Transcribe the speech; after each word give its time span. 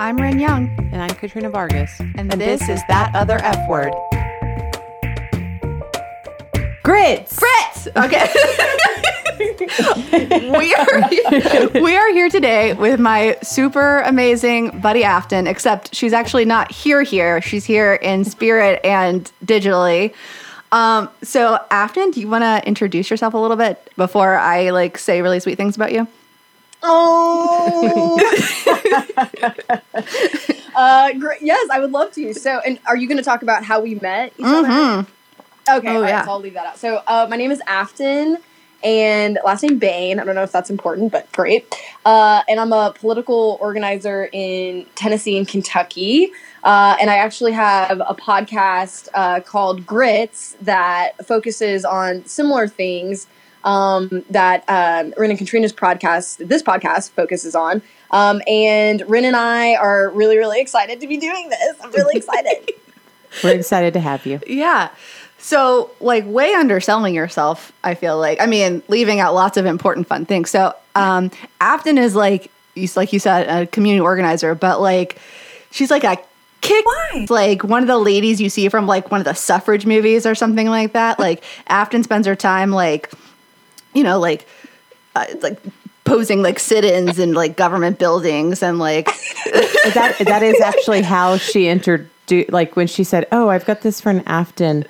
I'm 0.00 0.16
Ren 0.16 0.40
Young, 0.40 0.74
And 0.92 1.02
I'm 1.02 1.10
Katrina 1.10 1.50
Vargas. 1.50 2.00
and, 2.00 2.30
this, 2.30 2.66
is 2.70 2.80
That 2.88 3.14
Other 3.14 3.36
F 3.42 3.68
Word. 3.68 3.92
Grits! 6.82 7.38
Grits! 7.38 7.86
Okay. 7.94 8.26
we 10.58 10.74
are 10.74 11.82
we 11.82 11.96
are 11.98 12.12
here 12.14 12.30
today 12.30 12.72
with 12.72 12.98
my 12.98 13.36
super 13.42 14.00
amazing 14.00 14.80
buddy 14.80 15.04
Afton, 15.04 15.46
except 15.46 15.94
she's 15.94 16.14
actually 16.14 16.46
not 16.46 16.72
here 16.72 17.02
here. 17.02 17.42
She's 17.42 17.66
here 17.66 17.92
in 17.92 18.24
spirit 18.24 18.80
and 18.82 19.30
digitally. 19.44 20.14
Um, 20.72 21.10
so 21.22 21.58
Afton, 21.70 22.10
do 22.12 22.22
you 22.22 22.28
want 22.28 22.44
to 22.44 22.66
introduce 22.66 23.10
yourself 23.10 23.34
a 23.34 23.38
little 23.38 23.58
bit 23.58 23.92
before 23.98 24.34
I 24.36 24.70
like 24.70 24.96
say 24.96 25.20
really 25.20 25.40
sweet 25.40 25.58
things 25.58 25.76
about 25.76 25.92
you? 25.92 26.08
Oh. 26.82 28.18
uh, 30.74 31.12
great. 31.14 31.42
Yes, 31.42 31.68
I 31.70 31.80
would 31.80 31.92
love 31.92 32.12
to. 32.12 32.32
So, 32.34 32.60
and 32.60 32.78
are 32.86 32.96
you 32.96 33.06
going 33.06 33.18
to 33.18 33.24
talk 33.24 33.42
about 33.42 33.64
how 33.64 33.80
we 33.80 33.94
met 33.96 34.32
each 34.38 34.44
other? 34.46 34.68
Mhm. 34.68 35.06
Okay, 35.68 35.96
Oh, 35.96 36.00
right, 36.00 36.08
yeah. 36.08 36.24
so 36.24 36.30
I'll 36.32 36.40
leave 36.40 36.54
that 36.54 36.66
out. 36.66 36.78
So, 36.78 37.02
uh, 37.06 37.26
my 37.30 37.36
name 37.36 37.50
is 37.50 37.60
Afton, 37.66 38.38
and 38.82 39.38
last 39.44 39.62
name 39.62 39.78
Bain. 39.78 40.18
I 40.18 40.24
don't 40.24 40.34
know 40.34 40.42
if 40.42 40.52
that's 40.52 40.70
important, 40.70 41.12
but 41.12 41.30
great. 41.32 41.72
Uh, 42.04 42.42
and 42.48 42.58
I'm 42.58 42.72
a 42.72 42.92
political 42.98 43.58
organizer 43.60 44.28
in 44.32 44.86
Tennessee 44.94 45.36
and 45.36 45.46
Kentucky. 45.46 46.32
Uh, 46.64 46.96
and 47.00 47.10
I 47.10 47.16
actually 47.16 47.52
have 47.52 48.00
a 48.00 48.14
podcast 48.14 49.08
uh, 49.14 49.40
called 49.40 49.86
Grits 49.86 50.56
that 50.62 51.24
focuses 51.26 51.84
on 51.84 52.24
similar 52.26 52.66
things 52.66 53.26
um, 53.64 54.24
that 54.30 54.64
um, 54.68 55.12
Ren 55.16 55.30
and 55.30 55.38
Katrina's 55.38 55.72
podcast, 55.72 56.46
this 56.46 56.62
podcast, 56.62 57.10
focuses 57.12 57.54
on. 57.54 57.82
Um, 58.10 58.42
and 58.46 59.02
Ren 59.08 59.24
and 59.24 59.36
I 59.36 59.74
are 59.76 60.10
really, 60.10 60.36
really 60.38 60.60
excited 60.60 61.00
to 61.00 61.06
be 61.06 61.16
doing 61.16 61.48
this. 61.48 61.76
I'm 61.82 61.90
really 61.92 62.16
excited. 62.16 62.72
We're 63.44 63.54
excited 63.54 63.92
to 63.94 64.00
have 64.00 64.26
you. 64.26 64.40
Yeah. 64.46 64.90
So, 65.38 65.90
like, 66.00 66.24
way 66.26 66.52
underselling 66.52 67.14
yourself, 67.14 67.72
I 67.84 67.94
feel 67.94 68.18
like. 68.18 68.40
I 68.40 68.46
mean, 68.46 68.82
leaving 68.88 69.20
out 69.20 69.34
lots 69.34 69.56
of 69.56 69.64
important, 69.66 70.06
fun 70.08 70.26
things. 70.26 70.50
So, 70.50 70.74
um, 70.94 71.30
Afton 71.60 71.96
is 71.98 72.14
like, 72.14 72.50
you- 72.74 72.88
like 72.96 73.12
you 73.12 73.18
said, 73.20 73.48
a 73.48 73.66
community 73.66 74.00
organizer, 74.00 74.54
but 74.54 74.80
like, 74.80 75.18
she's 75.70 75.90
like 75.90 76.04
a 76.04 76.18
kick, 76.60 76.84
Why? 76.84 77.26
like 77.30 77.64
one 77.64 77.82
of 77.82 77.86
the 77.86 77.96
ladies 77.96 78.38
you 78.40 78.50
see 78.50 78.68
from 78.68 78.86
like 78.86 79.10
one 79.10 79.18
of 79.20 79.24
the 79.24 79.32
suffrage 79.34 79.86
movies 79.86 80.26
or 80.26 80.34
something 80.34 80.68
like 80.68 80.92
that. 80.92 81.18
Like, 81.18 81.42
Afton 81.68 82.02
spends 82.02 82.26
her 82.26 82.36
time, 82.36 82.70
like, 82.70 83.10
you 83.94 84.02
know, 84.02 84.18
like, 84.18 84.46
uh, 85.14 85.26
like 85.42 85.58
posing 86.04 86.42
like 86.42 86.58
sit-ins 86.58 87.18
in 87.18 87.34
like 87.34 87.56
government 87.56 87.98
buildings 87.98 88.62
and 88.62 88.78
like 88.78 89.06
that 89.94 90.16
that 90.20 90.42
is 90.42 90.60
actually 90.60 91.02
how 91.02 91.36
she 91.36 91.68
introduced. 91.68 92.10
Like 92.50 92.76
when 92.76 92.86
she 92.86 93.02
said, 93.04 93.26
"Oh, 93.32 93.48
I've 93.48 93.64
got 93.64 93.80
this 93.82 94.00
for 94.00 94.10
an 94.10 94.20
Afton." 94.26 94.84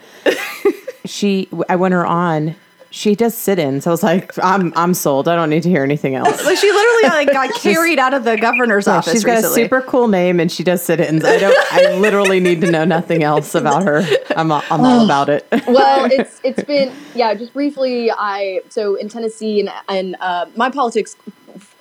she, 1.07 1.49
I 1.69 1.77
went 1.77 1.95
her 1.95 2.07
on. 2.07 2.55
She 2.93 3.15
does 3.15 3.35
sit-ins. 3.35 3.87
I 3.87 3.91
was 3.91 4.03
like, 4.03 4.33
"I'm 4.43 4.73
I'm 4.75 4.95
sold. 4.95 5.29
I 5.29 5.37
don't 5.37 5.49
need 5.49 5.63
to 5.63 5.69
hear 5.69 5.85
anything 5.85 6.17
else." 6.17 6.45
like 6.45 6.59
she 6.59 6.71
literally 6.71 7.09
like 7.25 7.33
got 7.33 7.55
carried 7.61 7.99
out 8.01 8.15
of 8.15 8.25
the 8.25 8.37
governor's 8.37 8.87
Yeah, 8.89 8.97
office 8.97 9.13
she's 9.13 9.25
got 9.25 9.37
recently. 9.37 9.63
a 9.63 9.65
super 9.65 9.81
cool 9.83 10.09
name 10.09 10.41
and 10.41 10.51
she 10.51 10.65
does 10.65 10.83
sit-ins. 10.83 11.25
I 11.25 11.39
don't. 11.39 11.57
I 11.73 11.95
literally 11.99 12.41
need 12.41 12.61
to 12.63 12.71
know 12.71 12.85
nothing 12.85 13.23
else 13.23 13.55
about 13.55 13.85
her. 13.85 14.03
I'm 14.37 14.51
all, 14.51 14.63
I'm 14.71 14.81
all 14.81 15.05
about 15.05 15.29
it. 15.29 15.47
well, 15.69 16.05
it's 16.11 16.41
it's 16.43 16.65
been 16.65 16.93
yeah. 17.15 17.33
Just 17.35 17.53
briefly, 17.53 18.11
I 18.11 18.61
so 18.71 18.97
in 18.97 19.09
Tennessee 19.09 19.61
and 19.61 19.71
and 19.89 20.17
uh, 20.21 20.47
my 20.57 20.69
politics 20.71 21.15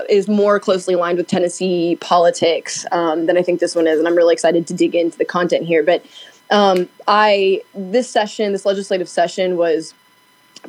is 0.10 0.28
more 0.28 0.60
closely 0.60 0.94
aligned 0.94 1.18
with 1.18 1.28
Tennessee 1.28 1.98
politics 2.02 2.86
um, 2.92 3.26
than 3.26 3.38
I 3.38 3.42
think 3.42 3.60
this 3.60 3.76
one 3.76 3.88
is, 3.88 3.98
and 4.00 4.08
I'm 4.08 4.16
really 4.16 4.34
excited 4.34 4.68
to 4.68 4.74
dig 4.74 4.94
into 4.96 5.18
the 5.18 5.26
content 5.26 5.66
here. 5.66 5.84
But 5.84 6.06
um, 6.52 6.88
I 7.08 7.62
this 7.74 8.10
session, 8.10 8.52
this 8.52 8.66
legislative 8.66 9.10
session, 9.10 9.58
was 9.58 9.94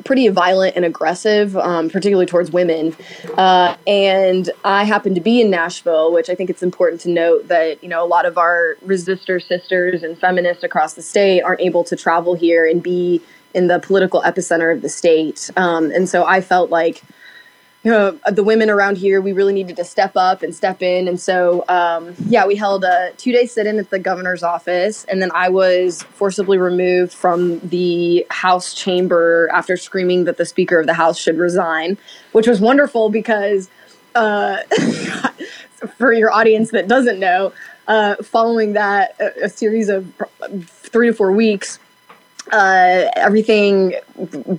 pretty 0.05 0.27
violent 0.29 0.75
and 0.75 0.85
aggressive, 0.85 1.55
um, 1.57 1.89
particularly 1.89 2.25
towards 2.25 2.51
women. 2.51 2.95
Uh, 3.37 3.75
and 3.87 4.49
I 4.63 4.83
happen 4.83 5.15
to 5.15 5.21
be 5.21 5.41
in 5.41 5.49
Nashville, 5.49 6.11
which 6.11 6.29
I 6.29 6.35
think 6.35 6.49
it's 6.49 6.63
important 6.63 7.01
to 7.01 7.09
note 7.09 7.47
that 7.47 7.83
you 7.83 7.89
know 7.89 8.03
a 8.03 8.07
lot 8.07 8.25
of 8.25 8.37
our 8.37 8.77
resistor 8.85 9.41
sisters 9.41 10.03
and 10.03 10.17
feminists 10.17 10.63
across 10.63 10.93
the 10.93 11.01
state 11.01 11.41
aren't 11.41 11.61
able 11.61 11.83
to 11.85 11.95
travel 11.95 12.35
here 12.35 12.65
and 12.65 12.81
be 12.81 13.21
in 13.53 13.67
the 13.67 13.79
political 13.79 14.21
epicenter 14.21 14.73
of 14.73 14.81
the 14.81 14.89
state. 14.89 15.49
Um, 15.57 15.91
and 15.91 16.07
so 16.07 16.25
I 16.25 16.41
felt 16.41 16.69
like 16.69 17.01
know, 17.89 18.19
the 18.31 18.43
women 18.43 18.69
around 18.69 18.97
here, 18.97 19.21
we 19.21 19.31
really 19.31 19.53
needed 19.53 19.75
to 19.77 19.83
step 19.83 20.11
up 20.15 20.43
and 20.43 20.53
step 20.53 20.83
in. 20.83 21.07
And 21.07 21.19
so, 21.19 21.65
um, 21.67 22.13
yeah, 22.27 22.45
we 22.45 22.55
held 22.55 22.83
a 22.83 23.11
two 23.17 23.31
day 23.31 23.47
sit 23.47 23.65
in 23.65 23.79
at 23.79 23.89
the 23.89 23.97
governor's 23.97 24.43
office. 24.43 25.03
And 25.05 25.19
then 25.19 25.31
I 25.33 25.49
was 25.49 26.03
forcibly 26.03 26.59
removed 26.59 27.11
from 27.11 27.59
the 27.59 28.25
House 28.29 28.75
chamber 28.75 29.49
after 29.51 29.77
screaming 29.77 30.25
that 30.25 30.37
the 30.37 30.45
Speaker 30.45 30.79
of 30.79 30.85
the 30.85 30.93
House 30.93 31.17
should 31.17 31.37
resign, 31.37 31.97
which 32.33 32.47
was 32.47 32.61
wonderful 32.61 33.09
because, 33.09 33.67
uh, 34.13 34.57
for 35.97 36.13
your 36.13 36.31
audience 36.31 36.69
that 36.71 36.87
doesn't 36.87 37.19
know, 37.19 37.51
uh, 37.87 38.15
following 38.17 38.73
that, 38.73 39.15
a, 39.19 39.45
a 39.45 39.49
series 39.49 39.89
of 39.89 40.13
three 40.67 41.07
to 41.07 41.13
four 41.13 41.31
weeks, 41.31 41.79
uh, 42.51 43.05
everything 43.15 43.95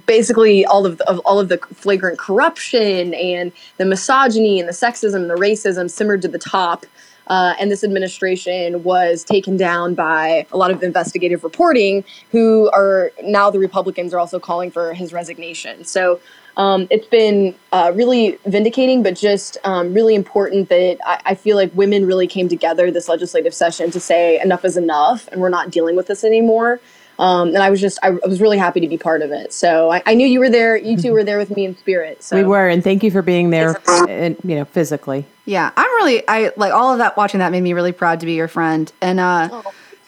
basically 0.06 0.65
all 0.65 0.87
of, 0.87 1.00
of 1.03 1.19
all 1.20 1.41
of 1.41 1.48
the 1.48 1.59
flagrant 1.75 2.19
corruption 2.19 3.15
and 3.15 3.53
the 3.76 3.84
misogyny 3.84 4.60
and 4.60 4.69
the 4.69 4.72
sexism 4.72 5.16
and 5.16 5.31
the 5.31 5.34
racism 5.34 5.91
simmered 5.91 6.22
to 6.22 6.28
the 6.28 6.38
top. 6.38 6.87
Uh, 7.28 7.54
and 7.60 7.70
this 7.70 7.84
administration 7.84 8.82
was 8.82 9.25
taken 9.25 9.56
down 9.56 9.94
by 9.94 10.47
a 10.53 10.56
lot 10.56 10.70
of 10.70 10.82
investigative 10.82 11.44
reporting 11.44 12.04
who 12.31 12.69
are 12.70 13.12
now 13.22 13.48
the 13.48 13.60
republicans 13.60 14.12
are 14.12 14.19
also 14.19 14.41
calling 14.41 14.70
for 14.70 14.93
his 14.93 15.12
resignation. 15.12 15.84
So 15.84 16.20
um, 16.56 16.88
it's 16.91 17.06
been 17.06 17.54
uh, 17.70 17.93
really 17.94 18.38
vindicating 18.44 19.03
but 19.03 19.16
just 19.16 19.56
um, 19.64 19.94
really 19.94 20.14
important 20.14 20.69
that 20.69 20.99
I, 21.06 21.20
I 21.26 21.34
feel 21.34 21.56
like 21.56 21.72
women 21.75 22.06
really 22.06 22.26
came 22.26 22.49
together 22.49 22.91
this 22.91 23.09
legislative 23.09 23.54
session 23.54 23.91
to 23.93 24.00
say 24.00 24.41
enough 24.41 24.64
is 24.64 24.76
enough 24.76 25.28
and 25.28 25.41
we're 25.41 25.49
not 25.49 25.70
dealing 25.70 25.97
with 25.97 26.09
this 26.09 26.25
anymore 26.25 26.81
um, 27.19 27.49
and 27.49 27.59
I 27.59 27.71
was 27.71 27.81
just 27.81 27.99
I, 28.03 28.09
I 28.09 28.27
was 28.27 28.41
really 28.41 28.59
happy 28.59 28.81
to 28.81 28.89
be 28.89 28.99
part 28.99 29.23
of 29.23 29.31
it. 29.31 29.53
So 29.53 29.91
I, 29.91 30.03
I 30.06 30.15
knew 30.15 30.27
you 30.27 30.41
were 30.41 30.50
there. 30.50 30.77
You 30.77 30.97
two 30.97 31.12
were 31.12 31.25
there 31.25 31.39
with 31.39 31.50
me 31.50 31.65
in 31.65 31.77
spirit. 31.77 32.23
So 32.23 32.37
We 32.37 32.45
were, 32.45 32.69
and 32.69 32.83
thank 32.83 33.03
you 33.03 33.11
for 33.11 33.23
being 33.23 33.50
there, 33.50 33.81
and 34.09 34.37
you 34.45 34.56
know, 34.56 34.65
physically. 34.65 35.27
Yeah, 35.45 35.71
I'm 35.77 35.91
really 35.97 36.27
I 36.28 36.53
like 36.56 36.73
all 36.73 36.93
of 36.93 36.99
that 36.99 37.17
watching 37.17 37.41
that 37.41 37.53
made 37.53 37.62
me 37.62 37.73
really 37.73 37.93
proud 37.93 38.21
to 38.21 38.27
be 38.27 38.34
your 38.34 38.49
friend. 38.49 38.91
And 39.00 39.21
uh 39.21 39.62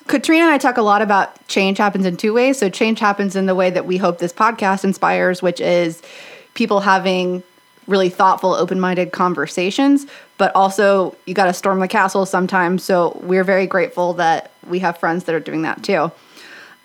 Katrina 0.06 0.44
and 0.44 0.52
I 0.52 0.58
talk 0.58 0.76
a 0.76 0.82
lot 0.82 1.00
about 1.02 1.46
change 1.48 1.78
happens 1.78 2.04
in 2.04 2.16
two 2.16 2.34
ways. 2.34 2.58
So 2.58 2.68
change 2.68 3.00
happens 3.00 3.36
in 3.36 3.46
the 3.46 3.54
way 3.54 3.70
that 3.70 3.86
we 3.86 3.96
hope 3.96 4.18
this 4.18 4.32
podcast 4.32 4.84
inspires, 4.84 5.40
which 5.40 5.60
is 5.60 6.02
people 6.52 6.80
having 6.80 7.42
really 7.86 8.08
thoughtful, 8.08 8.54
open-minded 8.54 9.12
conversations, 9.12 10.06
but 10.38 10.54
also 10.54 11.16
you 11.26 11.34
got 11.34 11.46
to 11.46 11.52
storm 11.52 11.80
the 11.80 11.88
castle 11.88 12.26
sometimes. 12.26 12.84
So 12.84 13.18
we're 13.22 13.44
very 13.44 13.66
grateful 13.66 14.14
that 14.14 14.50
we 14.68 14.78
have 14.80 14.98
friends 14.98 15.24
that 15.24 15.34
are 15.34 15.40
doing 15.40 15.62
that 15.62 15.82
too. 15.82 16.10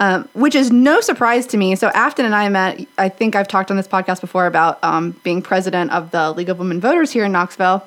Um, 0.02 0.30
which 0.32 0.56
is 0.56 0.72
no 0.72 1.02
surprise 1.02 1.46
to 1.48 1.58
me. 1.58 1.76
So 1.76 1.90
Afton 1.90 2.26
and 2.26 2.34
I 2.34 2.48
met. 2.48 2.86
I 2.98 3.10
think 3.10 3.36
I've 3.36 3.50
talked 3.50 3.70
on 3.70 3.76
this 3.76 3.88
podcast 3.88 4.22
before 4.22 4.46
about 4.48 4.82
um, 4.82 5.12
being 5.24 5.42
president 5.42 5.92
of 5.92 6.12
the 6.12 6.32
League 6.32 6.48
of 6.48 6.58
Women 6.58 6.80
Voters 6.80 7.12
here 7.12 7.26
in 7.26 7.34
Knoxville, 7.34 7.86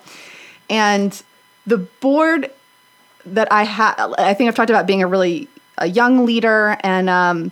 and 0.68 1.22
the 1.66 1.78
board 1.78 2.50
that 3.24 3.50
I 3.50 3.62
had. 3.62 3.94
I 4.18 4.34
think 4.34 4.48
I've 4.48 4.54
talked 4.54 4.68
about 4.68 4.86
being 4.86 5.02
a 5.02 5.06
really 5.06 5.48
a 5.78 5.86
young 5.86 6.26
leader, 6.26 6.76
and 6.80 7.08
um, 7.08 7.50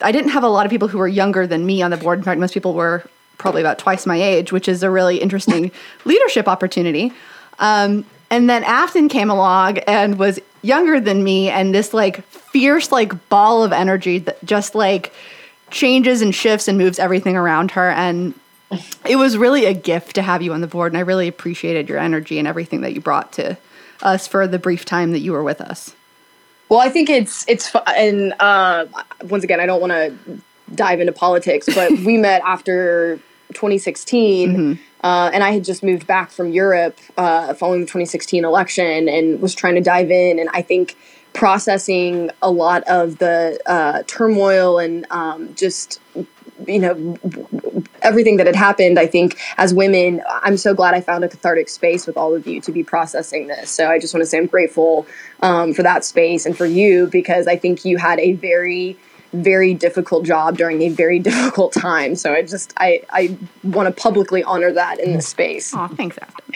I 0.00 0.10
didn't 0.10 0.30
have 0.30 0.42
a 0.42 0.48
lot 0.48 0.66
of 0.66 0.70
people 0.70 0.88
who 0.88 0.98
were 0.98 1.08
younger 1.08 1.46
than 1.46 1.64
me 1.64 1.80
on 1.80 1.92
the 1.92 1.96
board. 1.96 2.18
In 2.18 2.24
fact, 2.24 2.40
most 2.40 2.54
people 2.54 2.74
were 2.74 3.04
probably 3.38 3.62
about 3.62 3.78
twice 3.78 4.04
my 4.04 4.20
age, 4.20 4.50
which 4.50 4.68
is 4.68 4.82
a 4.82 4.90
really 4.90 5.18
interesting 5.18 5.70
leadership 6.04 6.48
opportunity. 6.48 7.12
Um, 7.60 8.04
and 8.34 8.50
then 8.50 8.64
Afton 8.64 9.08
came 9.08 9.30
along 9.30 9.78
and 9.78 10.18
was 10.18 10.40
younger 10.62 10.98
than 10.98 11.22
me, 11.22 11.50
and 11.50 11.72
this 11.72 11.94
like 11.94 12.24
fierce 12.26 12.90
like 12.90 13.28
ball 13.28 13.62
of 13.62 13.72
energy 13.72 14.18
that 14.18 14.44
just 14.44 14.74
like 14.74 15.12
changes 15.70 16.20
and 16.20 16.34
shifts 16.34 16.66
and 16.66 16.76
moves 16.76 16.98
everything 16.98 17.36
around 17.36 17.70
her. 17.70 17.90
And 17.90 18.34
it 19.06 19.14
was 19.16 19.36
really 19.36 19.66
a 19.66 19.72
gift 19.72 20.16
to 20.16 20.22
have 20.22 20.42
you 20.42 20.52
on 20.52 20.62
the 20.62 20.66
board, 20.66 20.90
and 20.90 20.98
I 20.98 21.02
really 21.02 21.28
appreciated 21.28 21.88
your 21.88 21.98
energy 21.98 22.40
and 22.40 22.48
everything 22.48 22.80
that 22.80 22.92
you 22.92 23.00
brought 23.00 23.32
to 23.34 23.56
us 24.02 24.26
for 24.26 24.48
the 24.48 24.58
brief 24.58 24.84
time 24.84 25.12
that 25.12 25.20
you 25.20 25.30
were 25.30 25.44
with 25.44 25.60
us. 25.60 25.94
well, 26.68 26.80
I 26.80 26.88
think 26.88 27.08
it's 27.08 27.44
it's 27.46 27.72
and 27.96 28.34
uh, 28.40 28.86
once 29.22 29.44
again, 29.44 29.60
I 29.60 29.66
don't 29.66 29.80
want 29.80 29.92
to 29.92 30.12
dive 30.74 30.98
into 30.98 31.12
politics, 31.12 31.68
but 31.72 31.92
we 32.00 32.16
met 32.28 32.42
after 32.44 33.20
2016. 33.52 34.50
Uh, 35.04 35.30
and 35.34 35.44
I 35.44 35.50
had 35.50 35.64
just 35.64 35.82
moved 35.82 36.06
back 36.06 36.30
from 36.30 36.50
Europe 36.50 36.98
uh, 37.18 37.52
following 37.52 37.80
the 37.80 37.86
2016 37.86 38.42
election 38.42 39.06
and 39.06 39.40
was 39.40 39.54
trying 39.54 39.74
to 39.74 39.82
dive 39.82 40.10
in. 40.10 40.38
And 40.38 40.48
I 40.54 40.62
think 40.62 40.96
processing 41.34 42.30
a 42.40 42.50
lot 42.50 42.82
of 42.84 43.18
the 43.18 43.60
uh, 43.66 44.02
turmoil 44.06 44.78
and 44.78 45.06
um, 45.10 45.54
just 45.54 46.00
you 46.66 46.78
know 46.78 47.18
everything 48.02 48.36
that 48.36 48.46
had 48.46 48.54
happened 48.54 48.96
i 48.96 49.08
think 49.08 49.40
as 49.56 49.74
women 49.74 50.22
i'm 50.42 50.56
so 50.56 50.72
glad 50.72 50.94
i 50.94 51.00
found 51.00 51.24
a 51.24 51.28
cathartic 51.28 51.68
space 51.68 52.06
with 52.06 52.16
all 52.16 52.32
of 52.32 52.46
you 52.46 52.60
to 52.60 52.70
be 52.70 52.84
processing 52.84 53.48
this 53.48 53.68
so 53.70 53.90
i 53.90 53.98
just 53.98 54.14
want 54.14 54.22
to 54.22 54.26
say 54.26 54.38
i'm 54.38 54.46
grateful 54.46 55.04
um, 55.42 55.74
for 55.74 55.82
that 55.82 56.04
space 56.04 56.46
and 56.46 56.56
for 56.56 56.64
you 56.64 57.08
because 57.08 57.48
i 57.48 57.56
think 57.56 57.84
you 57.84 57.98
had 57.98 58.20
a 58.20 58.34
very 58.34 58.96
very 59.34 59.74
difficult 59.74 60.24
job 60.24 60.56
during 60.56 60.82
a 60.82 60.88
very 60.88 61.18
difficult 61.30 61.72
time 61.72 62.14
so 62.16 62.32
i 62.32 62.42
just 62.42 62.72
i 62.76 63.02
i 63.10 63.36
want 63.62 63.94
to 63.94 64.02
publicly 64.02 64.42
honor 64.44 64.72
that 64.72 64.98
in 65.00 65.12
this 65.12 65.28
space 65.28 65.72
oh 65.74 65.88
thanks 65.88 66.18
afton 66.18 66.54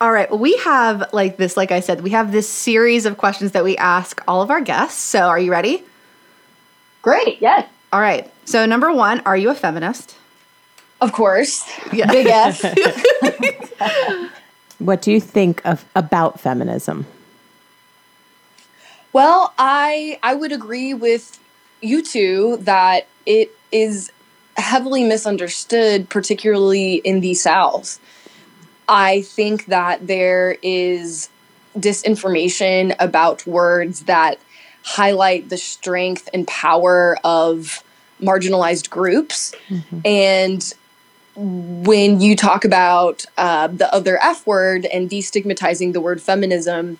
all 0.00 0.12
right. 0.12 0.30
Well, 0.30 0.38
we 0.38 0.56
have 0.58 1.12
like 1.12 1.36
this, 1.36 1.58
like 1.58 1.72
I 1.72 1.80
said, 1.80 2.02
we 2.02 2.10
have 2.10 2.32
this 2.32 2.48
series 2.48 3.04
of 3.04 3.18
questions 3.18 3.52
that 3.52 3.64
we 3.64 3.76
ask 3.76 4.22
all 4.26 4.40
of 4.40 4.50
our 4.50 4.62
guests. 4.62 5.00
So, 5.00 5.28
are 5.28 5.38
you 5.38 5.50
ready? 5.50 5.84
Great. 7.02 7.40
Yes. 7.40 7.68
All 7.92 8.00
right. 8.00 8.30
So, 8.46 8.64
number 8.64 8.92
one, 8.92 9.20
are 9.20 9.36
you 9.36 9.50
a 9.50 9.54
feminist? 9.54 10.16
Of 11.02 11.12
course. 11.12 11.68
Yeah. 11.92 12.10
Big 12.10 12.26
F. 12.26 12.62
what 14.78 15.02
do 15.02 15.12
you 15.12 15.20
think 15.20 15.60
of 15.66 15.84
about 15.94 16.40
feminism? 16.40 17.06
Well, 19.12 19.52
I 19.58 20.18
I 20.22 20.34
would 20.34 20.52
agree 20.52 20.94
with 20.94 21.38
you 21.80 22.02
two 22.02 22.58
that 22.62 23.06
it 23.26 23.50
is 23.72 24.12
heavily 24.56 25.04
misunderstood, 25.04 26.08
particularly 26.08 26.94
in 26.96 27.20
the 27.20 27.34
South. 27.34 27.98
I 28.88 29.22
think 29.22 29.66
that 29.66 30.06
there 30.06 30.56
is 30.62 31.28
disinformation 31.78 32.94
about 32.98 33.46
words 33.46 34.02
that 34.04 34.38
highlight 34.82 35.48
the 35.48 35.56
strength 35.56 36.28
and 36.34 36.46
power 36.46 37.16
of 37.22 37.84
marginalized 38.20 38.90
groups. 38.90 39.54
Mm-hmm. 39.68 40.00
And 40.04 40.74
when 41.36 42.20
you 42.20 42.36
talk 42.36 42.64
about 42.64 43.24
uh, 43.38 43.68
the 43.68 43.92
other 43.94 44.18
F 44.22 44.46
word 44.46 44.84
and 44.86 45.08
destigmatizing 45.08 45.92
the 45.92 46.00
word 46.00 46.20
feminism, 46.20 46.98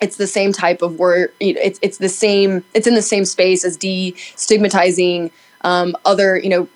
it's 0.00 0.16
the 0.16 0.26
same 0.26 0.52
type 0.52 0.82
of 0.82 0.98
word. 0.98 1.32
You 1.40 1.54
know, 1.54 1.60
it's 1.62 1.78
it's 1.82 1.98
the 1.98 2.08
same. 2.08 2.64
It's 2.74 2.86
in 2.86 2.94
the 2.94 3.02
same 3.02 3.24
space 3.24 3.64
as 3.64 3.76
destigmatizing 3.76 5.30
um, 5.62 5.96
other 6.04 6.38
you 6.38 6.48
know 6.48 6.68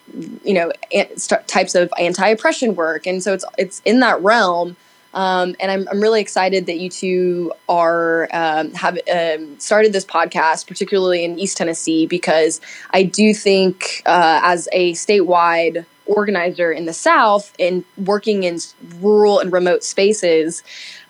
you 0.45 0.55
know 0.55 0.73
st- 1.17 1.47
types 1.49 1.75
of 1.75 1.93
anti-oppression 1.99 2.75
work 2.77 3.07
and 3.07 3.23
so 3.23 3.33
it's 3.33 3.45
it's 3.57 3.81
in 3.85 4.01
that 4.01 4.21
realm 4.23 4.77
um, 5.15 5.55
and 5.61 5.71
I'm, 5.71 5.89
I'm 5.89 6.01
really 6.01 6.21
excited 6.21 6.67
that 6.67 6.79
you 6.79 6.91
two 6.91 7.53
are 7.69 8.29
um, 8.33 8.73
have 8.73 8.99
um, 9.13 9.59
started 9.61 9.93
this 9.93 10.05
podcast, 10.05 10.67
particularly 10.67 11.25
in 11.25 11.39
East 11.39 11.57
Tennessee, 11.57 12.05
because 12.07 12.61
I 12.91 13.05
do 13.05 13.33
think 13.33 14.03
uh, 14.07 14.41
as 14.43 14.69
a 14.73 14.93
statewide 14.95 15.87
organizer 16.07 16.73
in 16.73 16.87
the 16.87 16.93
South 16.93 17.53
and 17.59 17.85
working 17.97 18.45
in 18.45 18.59
rural 19.01 19.39
and 19.39 19.53
remote 19.53 19.85
spaces, 19.85 20.63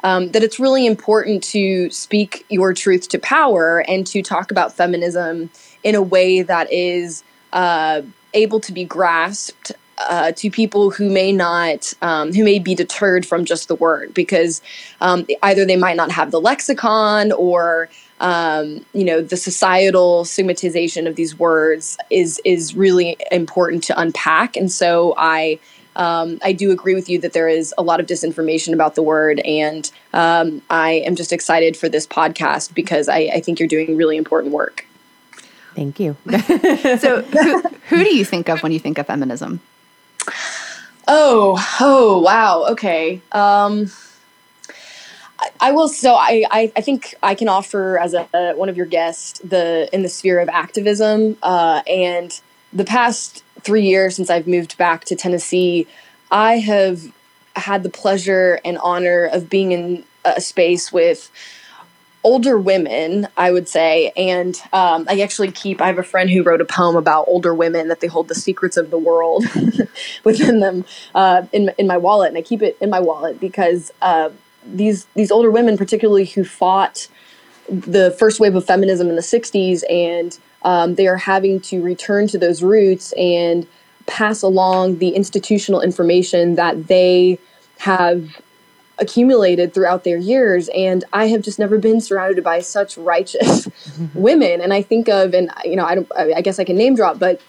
um, 0.03 0.31
that 0.33 0.43
it's 0.43 0.61
really 0.61 0.87
important 0.87 1.43
to 1.43 1.91
speak 1.91 2.45
your 2.49 2.73
truth 2.75 3.09
to 3.09 3.19
power 3.19 3.85
and 3.89 4.07
to 4.07 4.23
talk 4.23 4.51
about 4.51 4.73
feminism 4.73 5.51
in 5.83 5.95
a 5.95 6.03
way 6.03 6.43
that 6.43 6.73
is 6.73 7.25
uh, 7.53 8.03
able 8.35 8.61
to 8.61 8.73
be 8.73 8.85
grasped 8.85 9.73
uh, 9.99 10.33
to 10.33 10.51
people 10.51 10.91
who 10.91 11.09
may 11.09 11.33
not, 11.33 11.93
um, 12.03 12.33
who 12.33 12.45
may 12.45 12.59
be 12.59 12.75
deterred 12.75 13.25
from 13.25 13.45
just 13.45 13.69
the 13.69 13.77
word 13.77 14.13
because 14.13 14.61
um, 15.01 15.27
either 15.43 15.65
they 15.65 15.77
might 15.77 15.97
not 15.97 16.11
have 16.11 16.31
the 16.31 16.41
lexicon 16.41 17.31
or 17.33 17.89
um, 18.21 18.85
you 18.93 19.05
know 19.05 19.21
the 19.21 19.37
societal 19.37 20.25
stigmatization 20.25 21.07
of 21.07 21.17
these 21.17 21.39
words 21.39 21.99
is 22.11 22.41
is 22.45 22.75
really 22.75 23.17
important 23.31 23.85
to 23.85 23.99
unpack, 23.99 24.57
and 24.57 24.71
so 24.71 25.15
I. 25.17 25.59
Um, 25.97 26.41
I 26.43 26.53
do 26.53 26.73
agree 26.73 26.97
with 26.97 27.09
you 27.09 27.21
that 27.21 27.35
there 27.35 27.47
is 27.47 27.73
a 27.79 27.83
lot 27.85 28.01
of 28.01 28.07
disinformation 28.07 28.73
about 28.73 28.97
the 28.97 29.03
word, 29.05 29.39
and 29.45 29.89
um, 30.13 30.61
I 30.69 30.95
am 31.07 31.15
just 31.15 31.33
excited 31.33 31.77
for 31.77 31.89
this 31.89 32.05
podcast 32.05 32.75
because 32.75 33.09
I, 33.09 33.31
I 33.33 33.41
think 33.41 33.61
you're 33.61 33.69
doing 33.69 33.97
really 33.97 34.17
important 34.17 34.53
work. 34.53 34.87
Thank 35.77 36.01
you. 36.01 36.17
so, 36.99 37.23
who, 37.23 37.63
who, 37.89 38.03
do 38.03 38.17
you 38.17 38.25
think 38.25 38.49
of 38.49 38.61
when 38.65 38.73
you 38.73 38.81
think 38.81 38.99
of 38.99 39.07
feminism? 39.07 39.61
Oh, 41.07 41.77
oh, 41.81 42.21
wow. 42.21 42.67
Okay. 42.71 43.21
Um, 43.33 43.91
I, 45.61 45.73
will. 45.73 45.89
So, 45.89 46.15
I, 46.15 46.45
I, 46.51 46.73
I, 46.77 46.81
think 46.81 47.15
I 47.23 47.35
can 47.35 47.49
offer 47.49 47.99
as 47.99 48.15
a, 48.15 48.55
one 48.55 48.69
of 48.69 48.77
your 48.77 48.87
guests 48.87 49.41
the 49.41 49.89
in 49.93 50.03
the 50.03 50.09
sphere 50.09 50.41
of 50.41 50.49
activism. 50.49 51.37
Uh, 51.43 51.83
and 51.87 52.41
the 52.73 52.85
past 52.85 53.45
three 53.61 53.87
years 53.87 54.17
since 54.17 54.31
I've 54.31 54.47
moved 54.47 54.77
back 54.77 55.05
to 55.07 55.17
Tennessee, 55.17 55.87
I 56.31 56.59
have 56.59 57.13
had 57.57 57.83
the 57.83 57.91
pleasure 57.91 58.61
and 58.65 58.79
honor 58.79 59.25
of 59.25 59.49
being 59.49 59.73
in 59.73 60.05
a 60.25 60.41
space 60.41 60.93
with 60.93 61.31
older 62.25 62.59
women, 62.59 63.29
I 63.37 63.53
would 63.53 63.69
say. 63.69 64.11
And 64.17 64.61
um, 64.73 65.07
I 65.09 65.21
actually 65.21 65.53
keep, 65.53 65.81
I 65.81 65.87
have 65.87 65.99
a 65.99 66.03
friend 66.03 66.31
who 66.31 66.43
wrote 66.43 66.63
a 66.63 66.65
poem 66.65 66.97
about 66.97 67.29
older 67.29 67.55
women 67.55 67.89
that 67.89 68.01
they 68.01 68.07
hold 68.07 68.29
the 68.29 68.35
secrets 68.35 68.79
of 68.79 68.91
the 68.91 68.99
world 68.99 69.45
within 70.25 70.61
them 70.61 70.87
uh, 71.15 71.43
in, 71.53 71.71
in 71.77 71.87
my 71.87 71.99
wallet. 71.99 72.29
And 72.29 72.39
I 72.39 72.43
keep 72.43 72.63
it 72.63 72.79
in 72.81 72.89
my 72.89 73.01
wallet 73.01 73.39
because 73.39 73.93
uh, 74.01 74.31
these, 74.67 75.07
these 75.15 75.31
older 75.31 75.51
women, 75.51 75.77
particularly 75.77 76.25
who 76.25 76.45
fought 76.45 77.09
the 77.69 78.15
first 78.19 78.41
wave 78.41 78.55
of 78.55 78.65
feminism 78.65 79.09
in 79.09 79.17
the 79.17 79.23
60s, 79.23 79.83
and 79.91 80.39
um, 80.63 80.95
they 80.95 81.07
are 81.07 81.17
having 81.17 81.61
to 81.61 81.83
return 81.83 82.27
to 82.29 82.39
those 82.39 82.63
roots 82.63 83.13
and 83.13 83.67
pass 84.07 84.43
along 84.43 84.99
the 84.99 85.11
institutional 85.11 85.81
information 85.81 86.57
that 86.57 86.89
they 86.89 87.39
have 87.79 88.43
accumulated 88.99 89.75
throughout 89.75 90.05
their 90.05 90.17
years. 90.17 90.69
And 90.69 91.05
i 91.13 91.27
have 91.27 91.43
just 91.43 91.59
never 91.59 91.79
been 91.79 92.01
surrounded 92.01 92.45
by 92.45 92.61
such 92.61 92.97
righteous 92.97 93.69
women. 94.15 94.61
And 94.61 94.73
i 94.73 94.83
think 94.83 95.09
of 95.09 95.35
and 95.35 95.51
you 95.65 95.77
know 95.77 95.85
i 95.85 95.95
don't 95.95 96.09
i 96.17 96.41
guess 96.41 96.59
i 96.59 96.65
can 96.65 96.77
name 96.77 96.95
drop 96.95 97.19
but 97.19 97.41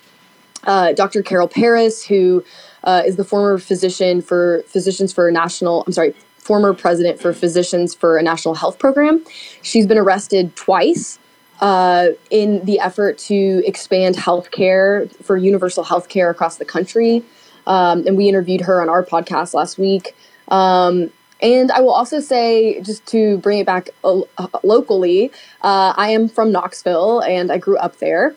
uh, 0.64 0.94
dr 0.94 1.22
carol 1.24 1.48
paris 1.48 2.04
who 2.04 2.44
uh, 2.84 3.04
is 3.06 3.18
the 3.18 3.24
former 3.24 3.60
physician 3.60 4.22
for 4.22 4.64
physicians 4.68 5.14
for 5.14 5.30
national 5.30 5.84
i'm 5.86 5.94
sorry 5.94 6.16
former 6.46 6.76
president 6.76 7.20
for 7.20 7.34
physicians 7.34 7.96
for 7.96 8.18
a 8.18 8.24
national 8.24 8.54
health 8.54 8.78
program. 8.78 9.24
She's 9.64 9.88
been 9.88 9.98
arrested 9.98 10.56
twice 10.56 11.18
uh, 11.60 12.10
in 12.30 12.64
the 12.66 12.80
effort 12.80 13.18
to 13.18 13.64
expand 13.66 14.16
health 14.16 14.52
care 14.52 15.08
for 15.24 15.38
universal 15.38 15.84
health 15.84 16.08
care 16.08 16.30
across 16.30 16.58
the 16.58 16.66
country. 16.66 17.24
Um, 17.66 18.06
and 18.06 18.16
we 18.16 18.30
interviewed 18.30 18.62
her 18.62 18.80
on 18.80 18.90
our 18.90 19.04
podcast 19.04 19.56
last 19.56 19.80
week. 19.80 20.16
Um, 20.50 21.12
and 21.42 21.72
I 21.72 21.80
will 21.82 21.94
also 21.94 22.20
say, 22.20 22.80
just 22.82 23.06
to 23.08 23.40
bring 23.40 23.58
it 23.60 23.66
back 23.66 23.90
uh, 24.04 24.22
locally, 24.64 25.32
uh, 25.64 25.94
I 25.98 26.10
am 26.10 26.30
from 26.30 26.52
Knoxville 26.52 27.22
and 27.22 27.52
I 27.52 27.58
grew 27.58 27.78
up 27.78 27.98
there. 27.98 28.36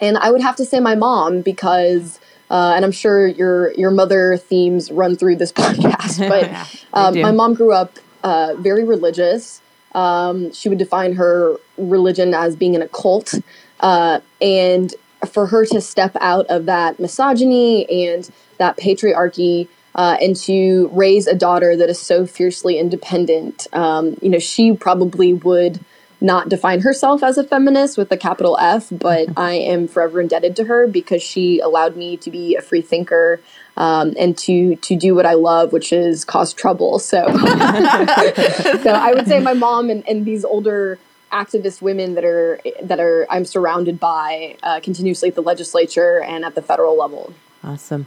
And 0.00 0.16
I 0.16 0.30
would 0.30 0.42
have 0.42 0.56
to 0.56 0.64
say 0.64 0.78
my 0.78 0.94
mom 0.94 1.42
because, 1.42 2.20
uh, 2.52 2.74
and 2.76 2.84
I'm 2.84 2.92
sure 2.92 3.26
your 3.26 3.72
your 3.72 3.90
mother 3.90 4.36
themes 4.36 4.92
run 4.92 5.16
through 5.16 5.36
this 5.36 5.52
podcast, 5.62 6.28
but 6.28 6.78
um, 6.92 7.20
my 7.20 7.32
mom 7.32 7.54
grew 7.54 7.72
up 7.72 7.98
uh, 8.22 8.54
very 8.58 8.84
religious. 8.84 9.60
Um, 9.94 10.52
she 10.52 10.68
would 10.68 10.78
define 10.78 11.14
her 11.14 11.56
religion 11.76 12.34
as 12.34 12.54
being 12.54 12.76
an 12.76 12.82
occult, 12.82 13.34
uh, 13.80 14.20
and 14.40 14.94
for 15.28 15.46
her 15.46 15.64
to 15.66 15.80
step 15.80 16.14
out 16.20 16.46
of 16.46 16.66
that 16.66 17.00
misogyny 17.00 18.06
and 18.06 18.30
that 18.58 18.76
patriarchy 18.76 19.68
uh, 19.94 20.16
and 20.20 20.36
to 20.36 20.88
raise 20.92 21.26
a 21.26 21.34
daughter 21.34 21.76
that 21.76 21.88
is 21.88 22.00
so 22.00 22.26
fiercely 22.26 22.78
independent. 22.78 23.66
Um, 23.72 24.16
you 24.20 24.28
know, 24.28 24.38
she 24.38 24.74
probably 24.74 25.34
would 25.34 25.84
not 26.22 26.48
define 26.48 26.80
herself 26.80 27.22
as 27.22 27.36
a 27.36 27.44
feminist 27.44 27.98
with 27.98 28.10
a 28.12 28.16
capital 28.16 28.56
F, 28.58 28.88
but 28.90 29.28
I 29.36 29.54
am 29.54 29.88
forever 29.88 30.20
indebted 30.20 30.54
to 30.56 30.64
her 30.64 30.86
because 30.86 31.22
she 31.22 31.58
allowed 31.58 31.96
me 31.96 32.16
to 32.18 32.30
be 32.30 32.54
a 32.54 32.62
free 32.62 32.80
thinker 32.80 33.40
um, 33.76 34.14
and 34.18 34.38
to 34.38 34.76
to 34.76 34.96
do 34.96 35.14
what 35.14 35.26
I 35.26 35.34
love, 35.34 35.72
which 35.72 35.92
is 35.92 36.24
cause 36.24 36.52
trouble. 36.54 36.98
So, 36.98 37.26
so 37.26 38.90
I 38.90 39.12
would 39.14 39.26
say 39.26 39.40
my 39.40 39.54
mom 39.54 39.90
and, 39.90 40.06
and 40.08 40.24
these 40.24 40.44
older 40.44 40.98
activist 41.32 41.82
women 41.82 42.14
that 42.14 42.24
are 42.24 42.60
that 42.82 43.00
are 43.00 43.26
I'm 43.28 43.44
surrounded 43.44 43.98
by 43.98 44.56
uh, 44.62 44.80
continuously 44.80 45.30
at 45.30 45.34
the 45.34 45.42
legislature 45.42 46.22
and 46.22 46.44
at 46.44 46.54
the 46.54 46.62
federal 46.62 46.96
level. 46.96 47.34
Awesome. 47.64 48.06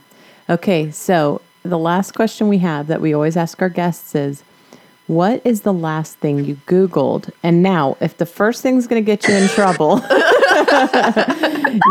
Okay, 0.49 0.91
so 0.91 1.41
the 1.63 1.79
last 1.79 2.11
question 2.11 2.47
we 2.47 2.59
have 2.59 2.87
that 2.87 3.01
we 3.01 3.13
always 3.13 3.35
ask 3.35 3.61
our 3.61 3.69
guests 3.69 4.13
is 4.13 4.43
what 5.07 5.41
is 5.45 5.61
the 5.61 5.73
last 5.73 6.17
thing 6.17 6.43
you 6.45 6.55
Googled? 6.65 7.31
And 7.43 7.61
now, 7.61 7.95
if 7.99 8.17
the 8.17 8.25
first 8.25 8.63
thing's 8.63 8.87
going 8.87 9.03
to 9.03 9.05
get 9.05 9.27
you 9.27 9.35
in 9.35 9.47
trouble, 9.49 9.97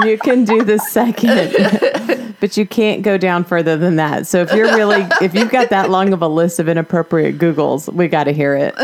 you 0.04 0.18
can 0.18 0.44
do 0.44 0.64
the 0.64 0.85
second, 0.88 2.35
but 2.40 2.56
you 2.56 2.66
can't 2.66 3.02
go 3.02 3.16
down 3.16 3.44
further 3.44 3.76
than 3.76 3.97
that. 3.97 4.26
So 4.26 4.42
if 4.42 4.52
you're 4.52 4.75
really, 4.75 5.06
if 5.21 5.33
you've 5.35 5.50
got 5.50 5.71
that 5.71 5.90
long 5.90 6.12
of 6.12 6.23
a 6.23 6.28
list 6.28 6.59
of 6.59 6.68
inappropriate 6.68 7.38
Googles, 7.38 7.92
we 7.92 8.09
got 8.09 8.25
to 8.25 8.33
hear 8.33 8.56
it. 8.56 8.75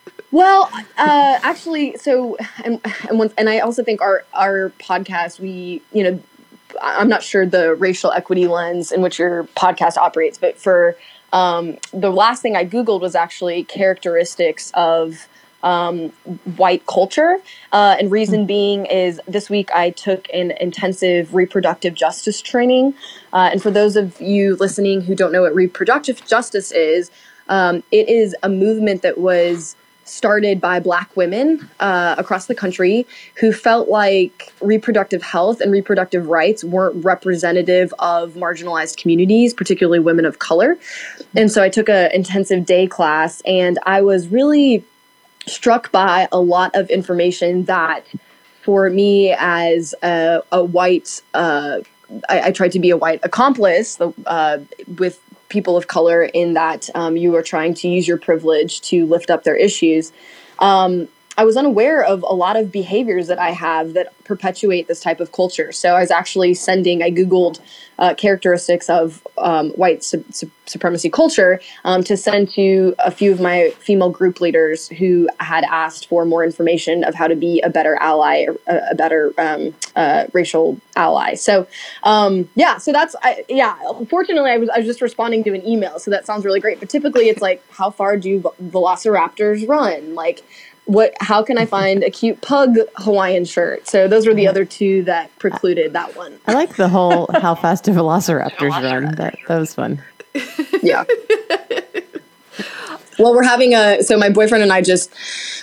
well, 0.30 0.68
uh, 0.98 1.38
actually, 1.42 1.96
so 1.96 2.36
and 2.62 2.80
and, 3.08 3.32
and 3.38 3.48
I 3.48 3.60
also 3.60 3.82
think 3.82 4.02
our 4.02 4.24
our 4.34 4.70
podcast, 4.78 5.40
we 5.40 5.80
you 5.92 6.04
know 6.04 6.22
I'm 6.82 7.08
not 7.08 7.22
sure 7.22 7.46
the 7.46 7.74
racial 7.74 8.12
equity 8.12 8.46
lens 8.46 8.92
in 8.92 9.00
which 9.00 9.18
your 9.18 9.44
podcast 9.56 9.96
operates, 9.96 10.36
but 10.36 10.58
for 10.58 10.96
um, 11.36 11.76
the 11.92 12.10
last 12.10 12.40
thing 12.40 12.56
I 12.56 12.64
Googled 12.64 13.02
was 13.02 13.14
actually 13.14 13.62
characteristics 13.64 14.70
of 14.72 15.28
um, 15.62 16.08
white 16.56 16.86
culture. 16.86 17.36
Uh, 17.72 17.96
and 17.98 18.10
reason 18.10 18.40
mm-hmm. 18.40 18.46
being 18.46 18.86
is 18.86 19.20
this 19.28 19.50
week 19.50 19.68
I 19.74 19.90
took 19.90 20.28
an 20.32 20.52
intensive 20.52 21.34
reproductive 21.34 21.92
justice 21.92 22.40
training. 22.40 22.94
Uh, 23.34 23.50
and 23.52 23.62
for 23.62 23.70
those 23.70 23.96
of 23.96 24.18
you 24.18 24.56
listening 24.56 25.02
who 25.02 25.14
don't 25.14 25.30
know 25.30 25.42
what 25.42 25.54
reproductive 25.54 26.24
justice 26.24 26.72
is, 26.72 27.10
um, 27.50 27.82
it 27.92 28.08
is 28.08 28.34
a 28.42 28.48
movement 28.48 29.02
that 29.02 29.18
was 29.18 29.76
started 30.06 30.60
by 30.60 30.80
black 30.80 31.14
women 31.16 31.68
uh, 31.80 32.14
across 32.16 32.46
the 32.46 32.54
country 32.54 33.06
who 33.38 33.52
felt 33.52 33.88
like 33.88 34.52
reproductive 34.60 35.22
health 35.22 35.60
and 35.60 35.70
reproductive 35.70 36.28
rights 36.28 36.64
weren't 36.64 37.04
representative 37.04 37.92
of 37.98 38.34
marginalized 38.34 38.96
communities 38.96 39.52
particularly 39.52 39.98
women 39.98 40.24
of 40.24 40.38
color. 40.38 40.78
And 41.34 41.50
so 41.50 41.62
i 41.62 41.68
took 41.68 41.88
an 41.88 42.10
intensive 42.12 42.64
day 42.64 42.86
class 42.86 43.42
and 43.44 43.78
i 43.84 44.00
was 44.00 44.28
really 44.28 44.84
struck 45.46 45.92
by 45.92 46.28
a 46.32 46.40
lot 46.40 46.74
of 46.74 46.88
information 46.90 47.64
that 47.64 48.04
for 48.62 48.90
me 48.90 49.32
as 49.38 49.94
a, 50.02 50.42
a 50.52 50.64
white 50.64 51.22
uh, 51.34 51.80
I, 52.28 52.40
I, 52.42 52.52
tried 52.52 52.72
to 52.72 52.78
be 52.78 52.90
a 52.90 52.96
white 52.96 53.20
accomplice 53.24 54.00
uh, 54.00 54.58
with 54.96 55.20
people 55.56 55.74
of 55.74 55.86
color 55.88 56.24
in 56.24 56.52
that 56.52 56.90
um, 56.94 57.16
you 57.16 57.34
are 57.34 57.42
trying 57.42 57.72
to 57.72 57.88
use 57.88 58.06
your 58.06 58.18
privilege 58.18 58.82
to 58.82 59.06
lift 59.06 59.30
up 59.30 59.42
their 59.42 59.56
issues. 59.56 60.12
Um, 60.58 61.08
I 61.38 61.44
was 61.44 61.56
unaware 61.56 62.02
of 62.02 62.22
a 62.22 62.34
lot 62.34 62.56
of 62.56 62.72
behaviors 62.72 63.26
that 63.28 63.38
I 63.38 63.50
have 63.50 63.92
that 63.92 64.12
perpetuate 64.24 64.88
this 64.88 65.00
type 65.00 65.20
of 65.20 65.32
culture. 65.32 65.70
So 65.72 65.94
I 65.94 66.00
was 66.00 66.10
actually 66.10 66.54
sending, 66.54 67.02
I 67.02 67.10
Googled 67.10 67.60
uh, 67.98 68.14
characteristics 68.14 68.90
of 68.90 69.26
um, 69.38 69.70
white 69.70 70.02
su- 70.02 70.24
su- 70.30 70.50
supremacy 70.66 71.08
culture 71.08 71.60
um, 71.84 72.02
to 72.04 72.16
send 72.16 72.50
to 72.50 72.94
a 72.98 73.10
few 73.10 73.32
of 73.32 73.40
my 73.40 73.70
female 73.78 74.10
group 74.10 74.40
leaders 74.40 74.88
who 74.88 75.28
had 75.38 75.64
asked 75.64 76.08
for 76.08 76.24
more 76.24 76.44
information 76.44 77.04
of 77.04 77.14
how 77.14 77.26
to 77.26 77.36
be 77.36 77.60
a 77.62 77.70
better 77.70 77.96
ally, 78.00 78.46
a, 78.66 78.80
a 78.90 78.94
better 78.94 79.32
um, 79.38 79.74
uh, 79.94 80.26
racial 80.32 80.78
ally. 80.96 81.34
So, 81.34 81.66
um, 82.02 82.48
yeah, 82.54 82.78
so 82.78 82.92
that's, 82.92 83.14
I, 83.22 83.44
yeah, 83.48 83.76
fortunately, 84.08 84.50
I 84.50 84.58
was, 84.58 84.68
I 84.68 84.78
was 84.78 84.86
just 84.86 85.00
responding 85.00 85.44
to 85.44 85.54
an 85.54 85.66
email. 85.66 85.98
So 85.98 86.10
that 86.10 86.26
sounds 86.26 86.44
really 86.44 86.60
great. 86.60 86.80
But 86.80 86.88
typically, 86.90 87.28
it's 87.28 87.40
like, 87.40 87.62
how 87.70 87.90
far 87.90 88.16
do 88.16 88.40
velociraptors 88.62 89.66
run? 89.68 90.14
Like, 90.14 90.42
what 90.86 91.14
how 91.20 91.42
can 91.42 91.58
I 91.58 91.66
find 91.66 92.02
a 92.02 92.10
cute 92.10 92.40
pug 92.40 92.76
Hawaiian 92.96 93.44
shirt? 93.44 93.86
So 93.88 94.08
those 94.08 94.26
were 94.26 94.34
the 94.34 94.48
other 94.48 94.64
two 94.64 95.02
that 95.04 95.36
precluded 95.38 95.92
that 95.92 96.16
one. 96.16 96.38
I 96.46 96.52
like 96.54 96.76
the 96.76 96.88
whole 96.88 97.28
how 97.40 97.54
fast 97.54 97.84
do 97.84 97.92
velociraptors 97.92 98.70
run. 98.70 99.14
That 99.16 99.36
that 99.48 99.58
was 99.58 99.74
fun. 99.74 100.02
Yeah. 100.82 101.04
well, 103.18 103.34
we're 103.34 103.42
having 103.42 103.74
a 103.74 104.02
so 104.02 104.16
my 104.16 104.30
boyfriend 104.30 104.62
and 104.62 104.72
I 104.72 104.80
just 104.80 105.12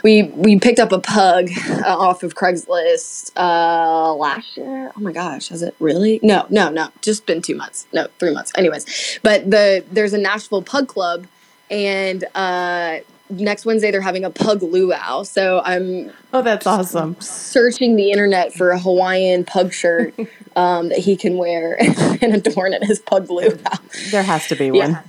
we 0.04 0.24
we 0.24 0.60
picked 0.60 0.80
up 0.80 0.92
a 0.92 1.00
pug 1.00 1.50
uh, 1.70 1.98
off 1.98 2.24
of 2.24 2.36
Craigslist 2.36 3.32
uh 3.38 4.14
last 4.14 4.58
year. 4.58 4.92
Oh 4.96 5.00
my 5.00 5.14
gosh, 5.14 5.48
has 5.50 5.62
it 5.62 5.76
really? 5.80 6.20
No, 6.22 6.46
no, 6.50 6.70
no. 6.70 6.90
Just 7.02 7.26
been 7.26 7.42
2 7.42 7.56
months. 7.56 7.88
No, 7.94 8.08
3 8.20 8.34
months. 8.34 8.52
Anyways, 8.58 9.20
but 9.24 9.50
the 9.50 9.86
there's 9.90 10.14
a 10.14 10.18
Nashville 10.18 10.64
pug 10.64 10.90
club 10.90 11.28
and 11.70 12.26
uh 12.36 12.98
next 13.30 13.66
Wednesday 13.66 13.92
they're 13.92 14.02
having 14.02 14.26
a 14.26 14.30
pug 14.30 14.62
luau. 14.62 15.24
So 15.24 15.62
I'm 15.64 16.12
oh, 16.34 16.42
that's 16.42 16.68
awesome. 16.68 17.20
Searching 17.20 17.96
the 17.96 18.12
internet 18.12 18.54
for 18.54 18.72
a 18.72 18.80
Hawaiian 18.80 19.46
pug 19.46 19.74
shirt 19.74 20.14
um, 20.56 20.90
that 20.90 21.00
he 21.00 21.16
can 21.16 21.38
wear 21.38 21.78
and 22.22 22.36
adorn 22.36 22.74
at 22.74 22.84
his 22.84 23.00
pug 23.00 23.30
luau. 23.30 23.58
There 24.12 24.24
has 24.24 24.48
to 24.48 24.56
be 24.56 24.72
one. 24.72 24.92
Yeah. 24.92 25.04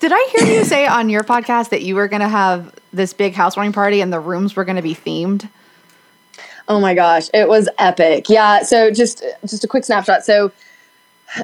Did 0.00 0.12
I 0.14 0.28
hear 0.36 0.58
you 0.58 0.64
say 0.64 0.86
on 0.86 1.08
your 1.08 1.22
podcast 1.22 1.70
that 1.70 1.82
you 1.82 1.94
were 1.94 2.08
going 2.08 2.20
to 2.20 2.28
have 2.28 2.74
this 2.92 3.14
big 3.14 3.32
housewarming 3.32 3.72
party 3.72 4.02
and 4.02 4.12
the 4.12 4.20
rooms 4.20 4.54
were 4.54 4.64
going 4.64 4.76
to 4.76 4.82
be 4.82 4.94
themed? 4.94 5.48
Oh 6.68 6.80
my 6.80 6.94
gosh, 6.94 7.28
it 7.32 7.48
was 7.48 7.68
epic. 7.78 8.28
Yeah, 8.28 8.62
so 8.62 8.90
just 8.90 9.22
just 9.42 9.64
a 9.64 9.68
quick 9.68 9.84
snapshot. 9.84 10.24
So 10.24 10.50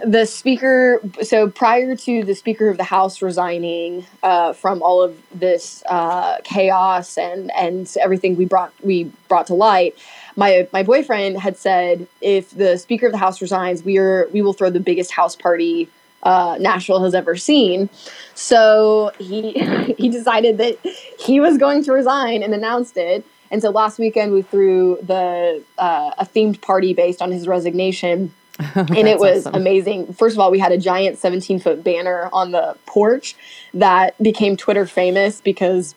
the 0.04 0.24
speaker 0.24 1.00
so 1.22 1.48
prior 1.48 1.96
to 1.96 2.22
the 2.24 2.34
speaker 2.34 2.68
of 2.68 2.76
the 2.76 2.84
house 2.84 3.22
resigning 3.22 4.06
uh, 4.22 4.52
from 4.52 4.82
all 4.82 5.02
of 5.02 5.16
this 5.34 5.82
uh, 5.88 6.38
chaos 6.44 7.18
and 7.18 7.50
and 7.52 7.94
everything 8.00 8.36
we 8.36 8.44
brought 8.44 8.72
we 8.82 9.04
brought 9.28 9.46
to 9.46 9.54
light 9.54 9.96
my 10.36 10.68
my 10.72 10.82
boyfriend 10.82 11.38
had 11.38 11.56
said 11.56 12.06
if 12.20 12.50
the 12.50 12.76
speaker 12.76 13.06
of 13.06 13.12
the 13.12 13.18
house 13.18 13.40
resigns 13.40 13.82
we 13.82 13.98
are 13.98 14.28
we 14.32 14.42
will 14.42 14.52
throw 14.52 14.70
the 14.70 14.80
biggest 14.80 15.10
house 15.10 15.34
party 15.34 15.88
uh, 16.22 16.58
Nashville 16.60 17.02
has 17.02 17.14
ever 17.14 17.34
seen. 17.34 17.88
So 18.34 19.10
he 19.18 19.52
he 19.98 20.10
decided 20.10 20.58
that 20.58 20.78
he 21.18 21.40
was 21.40 21.56
going 21.56 21.82
to 21.84 21.92
resign 21.92 22.42
and 22.42 22.52
announced 22.52 22.98
it. 22.98 23.24
And 23.50 23.62
so 23.62 23.70
last 23.70 23.98
weekend 23.98 24.32
we 24.32 24.42
threw 24.42 24.98
the 25.02 25.62
uh, 25.78 26.12
a 26.18 26.26
themed 26.26 26.60
party 26.60 26.92
based 26.92 27.22
on 27.22 27.32
his 27.32 27.48
resignation 27.48 28.34
and 28.74 29.08
it 29.08 29.18
was 29.18 29.46
awesome. 29.46 29.60
amazing. 29.60 30.12
First 30.12 30.36
of 30.36 30.40
all, 30.40 30.50
we 30.50 30.58
had 30.58 30.72
a 30.72 30.78
giant 30.78 31.18
17 31.18 31.60
foot 31.60 31.82
banner 31.82 32.28
on 32.32 32.52
the 32.52 32.76
porch 32.86 33.34
that 33.74 34.20
became 34.22 34.56
Twitter 34.56 34.86
famous 34.86 35.40
because 35.40 35.94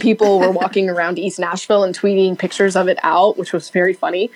people 0.00 0.40
were 0.40 0.50
walking 0.62 0.88
around 0.88 1.18
East 1.18 1.38
Nashville 1.38 1.84
and 1.84 1.96
tweeting 1.96 2.38
pictures 2.38 2.76
of 2.76 2.88
it 2.88 2.98
out, 3.02 3.36
which 3.36 3.52
was 3.52 3.70
very 3.70 3.92
funny. 3.92 4.30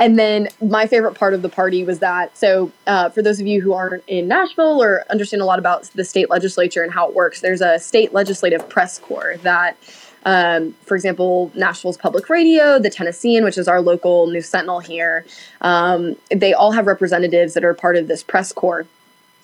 And 0.00 0.18
then 0.18 0.48
my 0.62 0.86
favorite 0.86 1.14
part 1.14 1.34
of 1.34 1.42
the 1.42 1.48
party 1.48 1.82
was 1.82 1.98
that. 1.98 2.36
So, 2.36 2.70
uh, 2.86 3.08
for 3.08 3.20
those 3.20 3.40
of 3.40 3.48
you 3.48 3.60
who 3.60 3.72
aren't 3.72 4.04
in 4.06 4.28
Nashville 4.28 4.80
or 4.80 5.04
understand 5.10 5.42
a 5.42 5.44
lot 5.44 5.58
about 5.58 5.84
the 5.94 6.04
state 6.04 6.30
legislature 6.30 6.84
and 6.84 6.92
how 6.92 7.08
it 7.08 7.14
works, 7.16 7.40
there's 7.40 7.60
a 7.60 7.80
state 7.80 8.12
legislative 8.12 8.68
press 8.68 8.98
corps 8.98 9.38
that 9.42 9.76
um, 10.24 10.74
for 10.84 10.94
example, 10.94 11.50
Nashville's 11.54 11.96
Public 11.96 12.28
Radio, 12.28 12.78
the 12.78 12.90
Tennessean, 12.90 13.44
which 13.44 13.58
is 13.58 13.68
our 13.68 13.80
local 13.80 14.26
News 14.26 14.48
Sentinel 14.48 14.80
here, 14.80 15.24
um, 15.60 16.16
they 16.30 16.52
all 16.52 16.72
have 16.72 16.86
representatives 16.86 17.54
that 17.54 17.64
are 17.64 17.74
part 17.74 17.96
of 17.96 18.08
this 18.08 18.22
press 18.22 18.52
corps. 18.52 18.86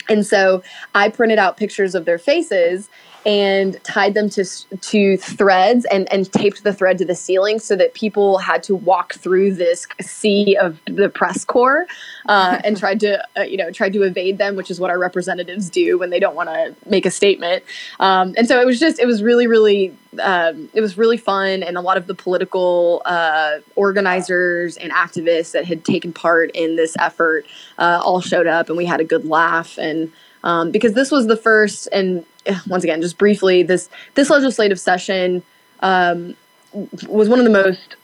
And 0.08 0.26
so 0.26 0.62
I 0.94 1.08
printed 1.08 1.38
out 1.38 1.56
pictures 1.56 1.94
of 1.94 2.04
their 2.04 2.18
faces 2.18 2.88
and 3.26 3.82
tied 3.84 4.14
them 4.14 4.28
to 4.30 4.44
to 4.80 5.16
threads 5.16 5.84
and 5.86 6.10
and 6.12 6.30
taped 6.32 6.62
the 6.62 6.72
thread 6.72 6.98
to 6.98 7.04
the 7.04 7.14
ceiling 7.14 7.58
so 7.58 7.74
that 7.76 7.94
people 7.94 8.38
had 8.38 8.62
to 8.62 8.74
walk 8.74 9.14
through 9.14 9.54
this 9.54 9.86
sea 10.00 10.56
of 10.56 10.78
the 10.86 11.08
press 11.08 11.44
corps 11.44 11.86
uh, 12.26 12.60
and 12.64 12.76
tried 12.76 13.00
to 13.00 13.22
uh, 13.38 13.42
you 13.42 13.56
know 13.56 13.70
tried 13.70 13.92
to 13.92 14.02
evade 14.02 14.38
them, 14.38 14.56
which 14.56 14.70
is 14.70 14.78
what 14.78 14.90
our 14.90 14.98
representatives 14.98 15.70
do 15.70 15.98
when 15.98 16.10
they 16.10 16.20
don't 16.20 16.34
want 16.34 16.48
to 16.48 16.74
make 16.88 17.06
a 17.06 17.10
statement. 17.10 17.62
Um, 18.00 18.34
and 18.36 18.46
so 18.46 18.60
it 18.60 18.66
was 18.66 18.78
just 18.78 18.98
it 18.98 19.06
was 19.06 19.22
really 19.22 19.46
really 19.46 19.96
um, 20.20 20.68
it 20.74 20.80
was 20.80 20.98
really 20.98 21.16
fun, 21.16 21.62
and 21.62 21.76
a 21.76 21.80
lot 21.80 21.96
of 21.96 22.06
the 22.06 22.14
political 22.14 23.02
uh, 23.04 23.58
organizers 23.74 24.76
and 24.76 24.92
activists 24.92 25.52
that 25.52 25.64
had 25.64 25.84
taken 25.84 26.12
part 26.12 26.50
in 26.52 26.76
this 26.76 26.96
effort 26.98 27.46
uh, 27.78 28.00
all 28.04 28.20
showed 28.20 28.46
up, 28.46 28.68
and 28.68 28.76
we 28.76 28.84
had 28.84 29.00
a 29.00 29.04
good 29.04 29.24
laugh 29.24 29.78
and. 29.78 30.12
Um, 30.42 30.72
because 30.72 30.92
this 30.92 31.10
was 31.10 31.26
the 31.26 31.38
first 31.38 31.88
and 31.90 32.26
once 32.66 32.84
again, 32.84 33.02
just 33.02 33.18
briefly, 33.18 33.62
this 33.62 33.88
this 34.14 34.30
legislative 34.30 34.80
session 34.80 35.42
um, 35.80 36.36
was 37.08 37.28
one 37.28 37.38
of 37.38 37.44
the 37.44 37.50
most 37.50 37.96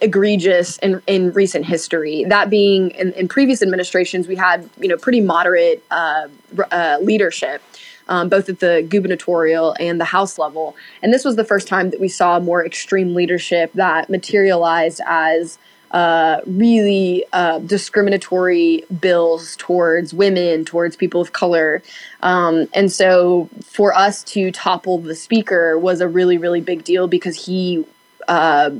egregious 0.00 0.78
in, 0.78 1.02
in 1.06 1.32
recent 1.32 1.66
history. 1.66 2.24
That 2.24 2.50
being, 2.50 2.90
in, 2.92 3.12
in 3.12 3.28
previous 3.28 3.62
administrations, 3.62 4.26
we 4.26 4.36
had 4.36 4.68
you 4.80 4.88
know 4.88 4.96
pretty 4.96 5.20
moderate 5.20 5.84
uh, 5.90 6.28
uh, 6.70 6.98
leadership. 7.00 7.62
Um, 8.06 8.28
both 8.28 8.50
at 8.50 8.60
the 8.60 8.86
gubernatorial 8.86 9.74
and 9.80 9.98
the 9.98 10.04
House 10.04 10.38
level. 10.38 10.76
And 11.00 11.10
this 11.10 11.24
was 11.24 11.36
the 11.36 11.44
first 11.44 11.66
time 11.66 11.88
that 11.88 12.00
we 12.00 12.08
saw 12.08 12.38
more 12.38 12.62
extreme 12.62 13.14
leadership 13.14 13.72
that 13.72 14.10
materialized 14.10 15.00
as 15.06 15.56
uh, 15.94 16.40
really 16.44 17.24
uh, 17.32 17.60
discriminatory 17.60 18.84
bills 19.00 19.54
towards 19.54 20.12
women, 20.12 20.64
towards 20.64 20.96
people 20.96 21.20
of 21.20 21.32
color. 21.32 21.84
Um, 22.20 22.66
and 22.74 22.90
so 22.90 23.48
for 23.62 23.94
us 23.96 24.24
to 24.24 24.50
topple 24.50 24.98
the 24.98 25.14
speaker 25.14 25.78
was 25.78 26.00
a 26.00 26.08
really, 26.08 26.36
really 26.36 26.60
big 26.60 26.84
deal 26.84 27.06
because 27.08 27.46
he. 27.46 27.86
Uh, 28.26 28.70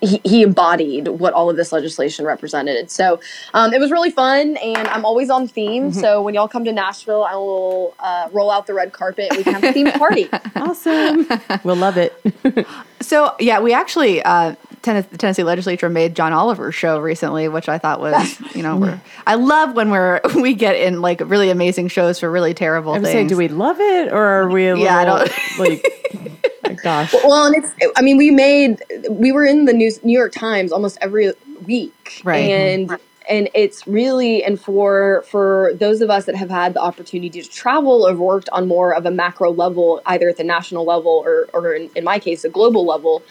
he, 0.00 0.20
he, 0.24 0.42
embodied 0.42 1.08
what 1.08 1.32
all 1.32 1.50
of 1.50 1.56
this 1.56 1.72
legislation 1.72 2.24
represented. 2.24 2.90
So 2.90 3.20
um, 3.54 3.72
it 3.72 3.80
was 3.80 3.90
really 3.90 4.10
fun, 4.10 4.56
and 4.56 4.86
I'm 4.88 5.04
always 5.04 5.30
on 5.30 5.48
theme. 5.48 5.90
Mm-hmm. 5.90 6.00
So 6.00 6.22
when 6.22 6.34
y'all 6.34 6.48
come 6.48 6.64
to 6.64 6.72
Nashville, 6.72 7.24
I 7.24 7.34
will 7.34 7.94
uh, 7.98 8.28
roll 8.32 8.50
out 8.50 8.66
the 8.66 8.74
red 8.74 8.92
carpet. 8.92 9.28
We 9.36 9.42
can 9.42 9.54
have 9.54 9.64
a 9.64 9.72
theme 9.72 9.90
party. 9.92 10.28
awesome. 10.56 11.28
We'll 11.64 11.76
love 11.76 11.96
it. 11.96 12.14
so 13.00 13.34
yeah, 13.40 13.60
we 13.60 13.72
actually 13.72 14.22
uh, 14.22 14.54
Tennessee, 14.82 15.08
the 15.10 15.18
Tennessee 15.18 15.42
legislature 15.42 15.88
made 15.88 16.14
John 16.14 16.32
Oliver's 16.32 16.74
show 16.74 16.98
recently, 17.00 17.48
which 17.48 17.68
I 17.68 17.78
thought 17.78 18.00
was, 18.00 18.40
you 18.54 18.62
know, 18.62 18.76
we're, 18.76 19.00
I 19.26 19.34
love 19.34 19.74
when 19.74 19.90
we're 19.90 20.20
we 20.36 20.54
get 20.54 20.76
in 20.76 21.00
like 21.00 21.20
really 21.24 21.50
amazing 21.50 21.88
shows 21.88 22.20
for 22.20 22.30
really 22.30 22.54
terrible 22.54 22.92
I 22.92 23.00
things. 23.00 23.08
Saying, 23.08 23.26
do 23.28 23.36
we 23.36 23.48
love 23.48 23.80
it 23.80 24.12
or 24.12 24.24
are 24.24 24.48
we? 24.48 24.66
yeah, 24.66 24.74
little, 24.74 24.88
I 24.88 25.04
don't 25.04 25.58
like. 25.58 26.37
Gosh. 26.74 27.12
Well, 27.12 27.46
and 27.46 27.56
it's. 27.56 27.92
I 27.96 28.02
mean, 28.02 28.16
we 28.16 28.30
made. 28.30 28.82
We 29.10 29.32
were 29.32 29.44
in 29.44 29.64
the 29.64 29.72
news, 29.72 30.02
New 30.04 30.16
York 30.16 30.32
Times 30.32 30.72
almost 30.72 30.98
every 31.00 31.32
week, 31.66 32.20
right? 32.24 32.50
And 32.50 32.98
and 33.28 33.48
it's 33.54 33.86
really 33.86 34.42
and 34.42 34.60
for 34.60 35.24
for 35.28 35.72
those 35.74 36.00
of 36.00 36.10
us 36.10 36.24
that 36.24 36.34
have 36.34 36.50
had 36.50 36.74
the 36.74 36.80
opportunity 36.80 37.42
to 37.42 37.48
travel 37.48 38.06
or 38.06 38.14
worked 38.14 38.48
on 38.50 38.66
more 38.66 38.94
of 38.94 39.04
a 39.06 39.10
macro 39.10 39.52
level, 39.52 40.00
either 40.06 40.28
at 40.28 40.36
the 40.36 40.44
national 40.44 40.84
level 40.84 41.22
or 41.24 41.48
or 41.52 41.74
in, 41.74 41.90
in 41.94 42.04
my 42.04 42.18
case, 42.18 42.44
a 42.44 42.48
global 42.48 42.86
level 42.86 43.22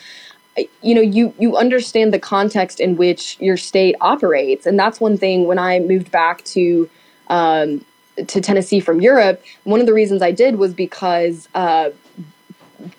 you 0.81 0.95
know 0.95 1.01
you 1.01 1.33
you 1.37 1.55
understand 1.55 2.13
the 2.13 2.19
context 2.19 2.79
in 2.79 2.95
which 2.95 3.37
your 3.39 3.57
state 3.57 3.95
operates 4.01 4.65
and 4.65 4.77
that's 4.79 4.99
one 4.99 5.17
thing 5.17 5.45
when 5.45 5.59
i 5.59 5.79
moved 5.79 6.11
back 6.11 6.43
to 6.43 6.89
um, 7.29 7.83
to 8.27 8.41
tennessee 8.41 8.79
from 8.79 9.01
europe 9.01 9.43
one 9.63 9.79
of 9.79 9.85
the 9.85 9.93
reasons 9.93 10.21
i 10.21 10.31
did 10.31 10.57
was 10.57 10.73
because 10.73 11.47
uh, 11.53 11.89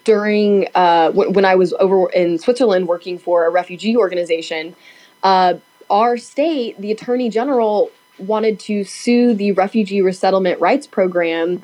during 0.05 0.69
uh, 0.75 1.07
w- 1.11 1.31
when 1.31 1.45
i 1.45 1.55
was 1.55 1.73
over 1.75 2.11
in 2.11 2.39
switzerland 2.39 2.89
working 2.89 3.19
for 3.19 3.47
a 3.47 3.51
refugee 3.51 3.97
organization 3.97 4.75
uh, 5.23 5.55
our 5.91 6.17
state 6.17 6.79
the 6.81 6.91
attorney 6.91 7.29
general 7.29 7.91
wanted 8.19 8.59
to 8.59 8.85
sue 8.85 9.35
the 9.35 9.53
refugee 9.53 10.03
resettlement 10.03 10.61
rights 10.61 10.87
program 10.87 11.63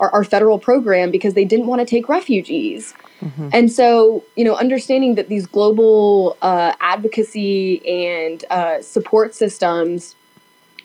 our, 0.00 0.10
our 0.10 0.24
federal 0.24 0.58
program 0.58 1.10
because 1.10 1.34
they 1.34 1.44
didn't 1.44 1.66
want 1.66 1.80
to 1.80 1.86
take 1.86 2.08
refugees 2.08 2.94
Mm-hmm. 3.22 3.48
And 3.52 3.70
so, 3.70 4.24
you 4.36 4.44
know, 4.44 4.56
understanding 4.56 5.14
that 5.14 5.28
these 5.28 5.46
global 5.46 6.36
uh, 6.42 6.74
advocacy 6.80 7.86
and 7.86 8.44
uh, 8.50 8.82
support 8.82 9.34
systems 9.34 10.16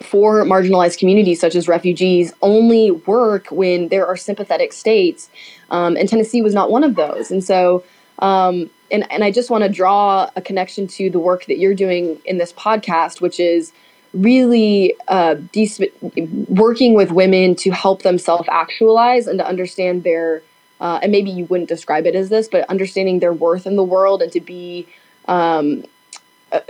for 0.01 0.43
marginalized 0.43 0.99
communities 0.99 1.39
such 1.39 1.55
as 1.55 1.67
refugees 1.67 2.33
only 2.41 2.91
work 2.91 3.47
when 3.47 3.87
there 3.89 4.05
are 4.05 4.15
sympathetic 4.15 4.73
states. 4.73 5.29
Um, 5.71 5.97
and 5.97 6.07
Tennessee 6.07 6.41
was 6.41 6.53
not 6.53 6.71
one 6.71 6.83
of 6.83 6.95
those. 6.95 7.31
And 7.31 7.43
so, 7.43 7.83
um, 8.19 8.69
and, 8.91 9.11
and 9.11 9.23
I 9.23 9.31
just 9.31 9.49
want 9.49 9.63
to 9.63 9.69
draw 9.69 10.29
a 10.35 10.41
connection 10.41 10.87
to 10.87 11.09
the 11.09 11.19
work 11.19 11.45
that 11.45 11.57
you're 11.57 11.75
doing 11.75 12.19
in 12.25 12.37
this 12.37 12.53
podcast, 12.53 13.21
which 13.21 13.39
is 13.39 13.73
really 14.13 14.95
uh, 15.07 15.35
de- 15.51 15.91
working 16.47 16.93
with 16.93 17.11
women 17.11 17.55
to 17.55 17.71
help 17.71 18.03
them 18.03 18.17
self 18.17 18.47
actualize 18.49 19.27
and 19.27 19.39
to 19.39 19.45
understand 19.45 20.03
their 20.03 20.41
uh, 20.79 20.99
and 21.01 21.11
maybe 21.11 21.31
you 21.31 21.45
wouldn't 21.45 21.69
describe 21.69 22.05
it 22.05 22.15
as 22.15 22.29
this, 22.29 22.47
but 22.47 22.69
understanding 22.69 23.19
their 23.19 23.33
worth 23.33 23.65
in 23.65 23.75
the 23.75 23.83
world 23.83 24.21
and 24.21 24.31
to 24.31 24.39
be 24.39 24.87
um, 25.27 25.83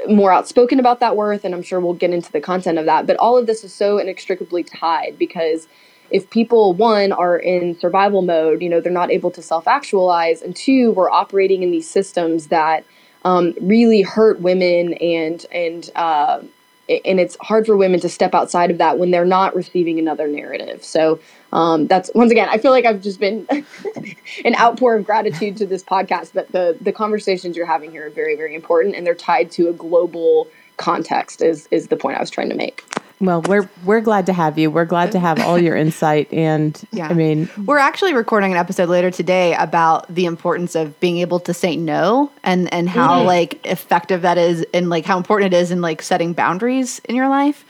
more 0.08 0.32
outspoken 0.32 0.80
about 0.80 1.00
that 1.00 1.16
worth. 1.16 1.46
And 1.46 1.54
I'm 1.54 1.64
sure 1.64 1.80
we'll 1.80 1.94
get 1.94 2.12
into 2.12 2.32
the 2.32 2.42
content 2.42 2.78
of 2.78 2.86
that. 2.86 3.06
But 3.06 3.18
all 3.18 3.38
of 3.38 3.46
this 3.46 3.64
is 3.64 3.74
so 3.74 3.98
inextricably 3.98 4.64
tied 4.64 5.18
because 5.18 5.68
if 6.10 6.30
people, 6.30 6.74
one, 6.74 7.12
are 7.12 7.38
in 7.38 7.78
survival 7.78 8.22
mode, 8.22 8.62
you 8.62 8.70
know, 8.70 8.80
they're 8.80 8.92
not 8.92 9.12
able 9.12 9.32
to 9.32 9.42
self 9.42 9.68
actualize, 9.68 10.42
and 10.42 10.56
two, 10.56 10.92
we're 10.92 11.10
operating 11.10 11.64
in 11.64 11.72
these 11.72 11.90
systems 11.90 12.48
that 12.48 12.86
um, 13.26 13.54
really 13.62 14.02
hurt 14.02 14.40
women 14.40 14.94
and, 14.96 15.46
and, 15.52 15.90
uh, 15.96 16.42
and 16.88 17.20
it's 17.20 17.36
hard 17.42 17.66
for 17.66 17.76
women 17.76 18.00
to 18.00 18.08
step 18.08 18.34
outside 18.34 18.72
of 18.72 18.78
that 18.78 18.98
when 18.98 19.12
they're 19.12 19.26
not 19.26 19.54
receiving 19.54 20.00
another 20.00 20.28
narrative. 20.28 20.84
So 20.84 21.20
um, 21.54 21.88
that's 21.88 22.12
once 22.14 22.32
again, 22.32 22.50
I 22.50 22.58
feel 22.58 22.72
like 22.72 22.86
I've 22.86 23.02
just 23.02 23.20
been 23.20 23.48
an 24.46 24.56
outpour 24.56 24.96
of 24.96 25.06
gratitude 25.06 25.58
to 25.58 25.66
this 25.66 25.84
podcast. 25.84 26.32
But 26.34 26.52
the 26.52 26.78
the 26.82 26.92
conversations 26.92 27.56
you're 27.56 27.66
having 27.66 27.92
here 27.92 28.08
are 28.08 28.10
very 28.10 28.36
very 28.36 28.56
important, 28.56 28.96
and 28.96 29.06
they're 29.06 29.16
tied 29.16 29.52
to 29.52 29.70
a 29.70 29.74
global 29.74 30.48
context. 30.78 31.42
Is 31.42 31.68
is 31.72 31.88
the 31.88 31.98
point 31.98 32.18
I 32.18 32.20
was 32.20 32.30
trying 32.30 32.50
to 32.50 32.56
make. 32.56 32.84
Well, 33.20 33.42
we're 33.42 33.68
we're 33.84 34.02
glad 34.02 34.28
to 34.28 34.34
have 34.34 34.60
you. 34.60 34.70
We're 34.70 34.86
glad 34.86 35.12
to 35.14 35.20
have 35.20 35.40
all 35.40 35.58
your 35.58 35.76
insight 35.76 36.32
and 36.32 36.80
yeah. 36.92 37.08
I 37.08 37.14
mean, 37.14 37.50
we're 37.66 37.80
actually 37.80 38.14
recording 38.14 38.52
an 38.52 38.60
episode 38.60 38.90
later 38.90 39.10
today 39.10 39.56
about 39.56 40.14
the 40.14 40.26
importance 40.26 40.76
of 40.76 41.00
being 41.00 41.18
able 41.18 41.40
to 41.42 41.54
say 41.54 41.76
no 41.76 42.32
and 42.44 42.72
and 42.72 42.88
how 42.88 43.18
mm-hmm. 43.18 43.28
like 43.28 43.66
effective 43.66 44.22
that 44.22 44.38
is 44.38 44.66
and 44.72 44.90
like 44.90 45.06
how 45.06 45.18
important 45.18 45.52
it 45.52 45.58
is 45.58 45.72
in 45.72 45.82
like 45.82 46.04
setting 46.04 46.34
boundaries 46.34 47.00
in 47.06 47.16
your 47.16 47.28
life. 47.28 47.66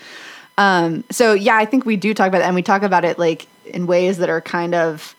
Um 0.57 1.05
so 1.12 1.34
yeah, 1.34 1.55
I 1.55 1.63
think 1.63 1.86
we 1.86 1.96
do 1.96 2.13
talk 2.13 2.27
about 2.27 2.41
it 2.41 2.46
and 2.46 2.55
we 2.55 2.62
talk 2.62 2.81
about 2.81 3.05
it 3.05 3.17
like 3.17 3.48
in 3.67 3.88
ways 3.88 4.17
that 4.17 4.29
are 4.29 4.41
kind 4.41 4.75
of 4.75 5.15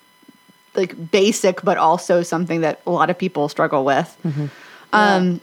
like 0.74 1.10
basic 1.10 1.62
but 1.62 1.76
also 1.76 2.22
something 2.22 2.60
that 2.60 2.80
a 2.86 2.90
lot 2.90 3.10
of 3.10 3.18
people 3.18 3.48
struggle 3.48 3.84
with. 3.84 4.16
Mm-hmm. 4.24 4.46
Um 4.92 5.32
yeah 5.32 5.38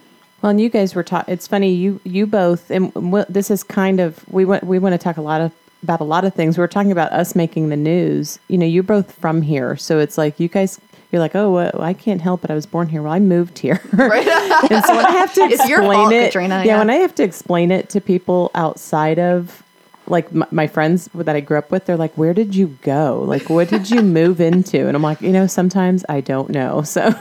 well, 0.46 0.52
and 0.52 0.62
you 0.62 0.70
guys 0.70 0.94
were 0.94 1.02
taught. 1.02 1.28
It's 1.28 1.48
funny 1.48 1.74
you 1.74 2.00
you 2.04 2.28
both, 2.28 2.70
and 2.70 2.94
this 3.28 3.50
is 3.50 3.63
kind 3.63 4.00
of 4.00 4.24
we 4.32 4.46
want 4.46 4.63
we 4.63 4.78
want 4.78 4.94
to 4.94 5.00
talk 5.00 5.18
a 5.18 5.22
lot 5.22 5.41
of 5.41 5.52
about 5.82 6.02
a 6.02 6.04
lot 6.04 6.24
of 6.24 6.36
things. 6.36 6.56
We 6.56 6.63
are 6.63 6.68
talking 6.68 6.91
about 6.91 7.12
us 7.13 7.34
making 7.34 7.70
the 7.70 7.76
news. 7.76 8.38
You 8.48 8.60
know, 8.60 8.65
you're 8.68 8.84
both 8.84 9.12
from 9.13 9.41
here, 9.41 9.76
so 9.76 9.98
it's 9.98 10.20
like 10.20 10.39
you 10.39 10.48
guys. 10.48 10.80
You're 11.12 11.20
like, 11.20 11.36
oh, 11.36 11.52
well, 11.52 11.82
I 11.82 11.94
can't 11.94 12.22
help 12.22 12.44
it. 12.44 12.52
I 12.52 12.54
was 12.54 12.68
born 12.68 12.89
here. 12.89 13.02
Well, 13.02 13.13
I 13.13 13.20
moved 13.20 13.58
here, 13.58 13.82
right? 13.94 14.28
and 14.70 14.86
so 14.86 14.96
when 14.96 15.06
I 15.06 15.12
have 15.13 15.34
to 15.34 15.46
explain 15.46 15.82
fault, 15.82 16.13
it, 16.13 16.26
Katrina, 16.26 16.58
yeah, 16.58 16.63
yeah, 16.63 16.78
when 16.78 16.91
I 16.91 16.96
have 16.98 17.15
to 17.15 17.24
explain 17.24 17.72
it 17.72 17.89
to 17.89 18.00
people 18.00 18.52
outside 18.54 19.18
of 19.18 19.63
like 20.08 20.34
my, 20.34 20.48
my, 20.52 20.68
friends 20.68 21.10
that 21.13 21.36
I 21.36 21.39
grew 21.39 21.58
up 21.58 21.72
with, 21.72 21.86
they're 21.86 21.98
like, 21.98 22.15
"Where 22.18 22.34
did 22.34 22.56
you 22.56 22.78
go? 22.82 23.24
Like, 23.26 23.50
what 23.50 23.70
did 23.70 23.89
you 23.89 24.02
move 24.02 24.39
into?" 24.39 24.88
And 24.88 24.96
I'm 24.96 25.02
like, 25.02 25.22
you 25.22 25.32
know, 25.32 25.48
sometimes 25.48 26.06
I 26.10 26.22
don't 26.22 26.50
know. 26.50 26.84
So, 26.84 27.02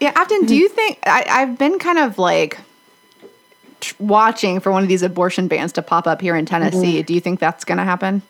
yeah, 0.00 0.12
Afton, 0.14 0.46
do 0.46 0.54
you 0.54 0.68
think 0.68 0.98
I, 1.06 1.24
I've 1.28 1.58
been 1.58 1.78
kind 1.78 1.98
of 1.98 2.18
like 2.18 2.58
watching 3.98 4.60
for 4.60 4.72
one 4.72 4.82
of 4.82 4.88
these 4.88 5.02
abortion 5.02 5.48
bans 5.48 5.72
to 5.72 5.82
pop 5.82 6.06
up 6.06 6.20
here 6.20 6.36
in 6.36 6.46
Tennessee? 6.46 6.98
Mm-hmm. 6.98 7.06
Do 7.06 7.14
you 7.14 7.20
think 7.20 7.40
that's 7.40 7.64
going 7.64 7.78
to 7.78 7.84
happen? 7.84 8.22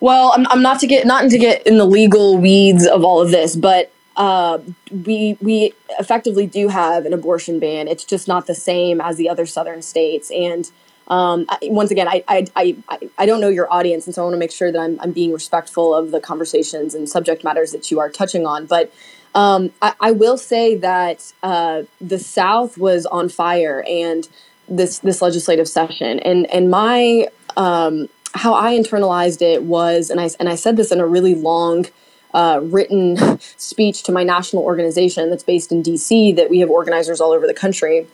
Well, 0.00 0.32
I'm, 0.36 0.46
I'm 0.48 0.62
not 0.62 0.80
to 0.80 0.86
get 0.86 1.06
not 1.06 1.30
to 1.30 1.38
get 1.38 1.66
in 1.66 1.78
the 1.78 1.86
legal 1.86 2.36
weeds 2.36 2.86
of 2.86 3.04
all 3.04 3.20
of 3.20 3.30
this, 3.30 3.56
but 3.56 3.90
uh, 4.16 4.58
we 4.90 5.36
we 5.40 5.72
effectively 5.98 6.46
do 6.46 6.68
have 6.68 7.06
an 7.06 7.12
abortion 7.12 7.58
ban. 7.58 7.88
It's 7.88 8.04
just 8.04 8.28
not 8.28 8.46
the 8.46 8.54
same 8.54 9.00
as 9.00 9.16
the 9.16 9.28
other 9.28 9.46
southern 9.46 9.82
states, 9.82 10.30
and 10.30 10.70
um, 11.08 11.44
I, 11.48 11.58
once 11.62 11.90
again, 11.90 12.08
I, 12.08 12.24
I, 12.26 12.46
I, 12.56 12.76
I 13.18 13.26
don't 13.26 13.40
know 13.40 13.48
your 13.48 13.70
audience, 13.72 14.06
and 14.06 14.14
so 14.14 14.22
I 14.22 14.24
want 14.24 14.34
to 14.34 14.38
make 14.38 14.52
sure 14.52 14.72
that 14.72 14.78
I'm, 14.78 14.98
I'm 15.00 15.12
being 15.12 15.32
respectful 15.32 15.94
of 15.94 16.10
the 16.10 16.20
conversations 16.20 16.94
and 16.94 17.08
subject 17.08 17.44
matters 17.44 17.72
that 17.72 17.90
you 17.90 18.00
are 18.00 18.08
touching 18.08 18.46
on. 18.46 18.66
But 18.66 18.92
um, 19.34 19.72
I, 19.82 19.94
I, 20.00 20.10
will 20.12 20.38
say 20.38 20.76
that 20.76 21.32
uh, 21.42 21.82
the 22.00 22.18
South 22.18 22.78
was 22.78 23.04
on 23.04 23.28
fire, 23.28 23.84
and 23.88 24.26
this 24.68 25.00
this 25.00 25.20
legislative 25.20 25.68
session, 25.68 26.20
and 26.20 26.46
and 26.50 26.70
my 26.70 27.28
um, 27.56 28.08
how 28.34 28.54
I 28.54 28.74
internalized 28.76 29.42
it 29.42 29.64
was, 29.64 30.08
and 30.08 30.20
I 30.20 30.30
and 30.40 30.48
I 30.48 30.54
said 30.54 30.76
this 30.76 30.90
in 30.90 31.00
a 31.00 31.06
really 31.06 31.34
long. 31.34 31.86
Uh, 32.32 32.58
written 32.64 33.38
speech 33.56 34.02
to 34.02 34.10
my 34.10 34.24
national 34.24 34.64
organization 34.64 35.30
that's 35.30 35.44
based 35.44 35.70
in 35.70 35.84
DC 35.84 36.34
that 36.34 36.50
we 36.50 36.58
have 36.58 36.68
organizers 36.68 37.20
all 37.20 37.30
over 37.30 37.46
the 37.46 37.54
country. 37.54 38.08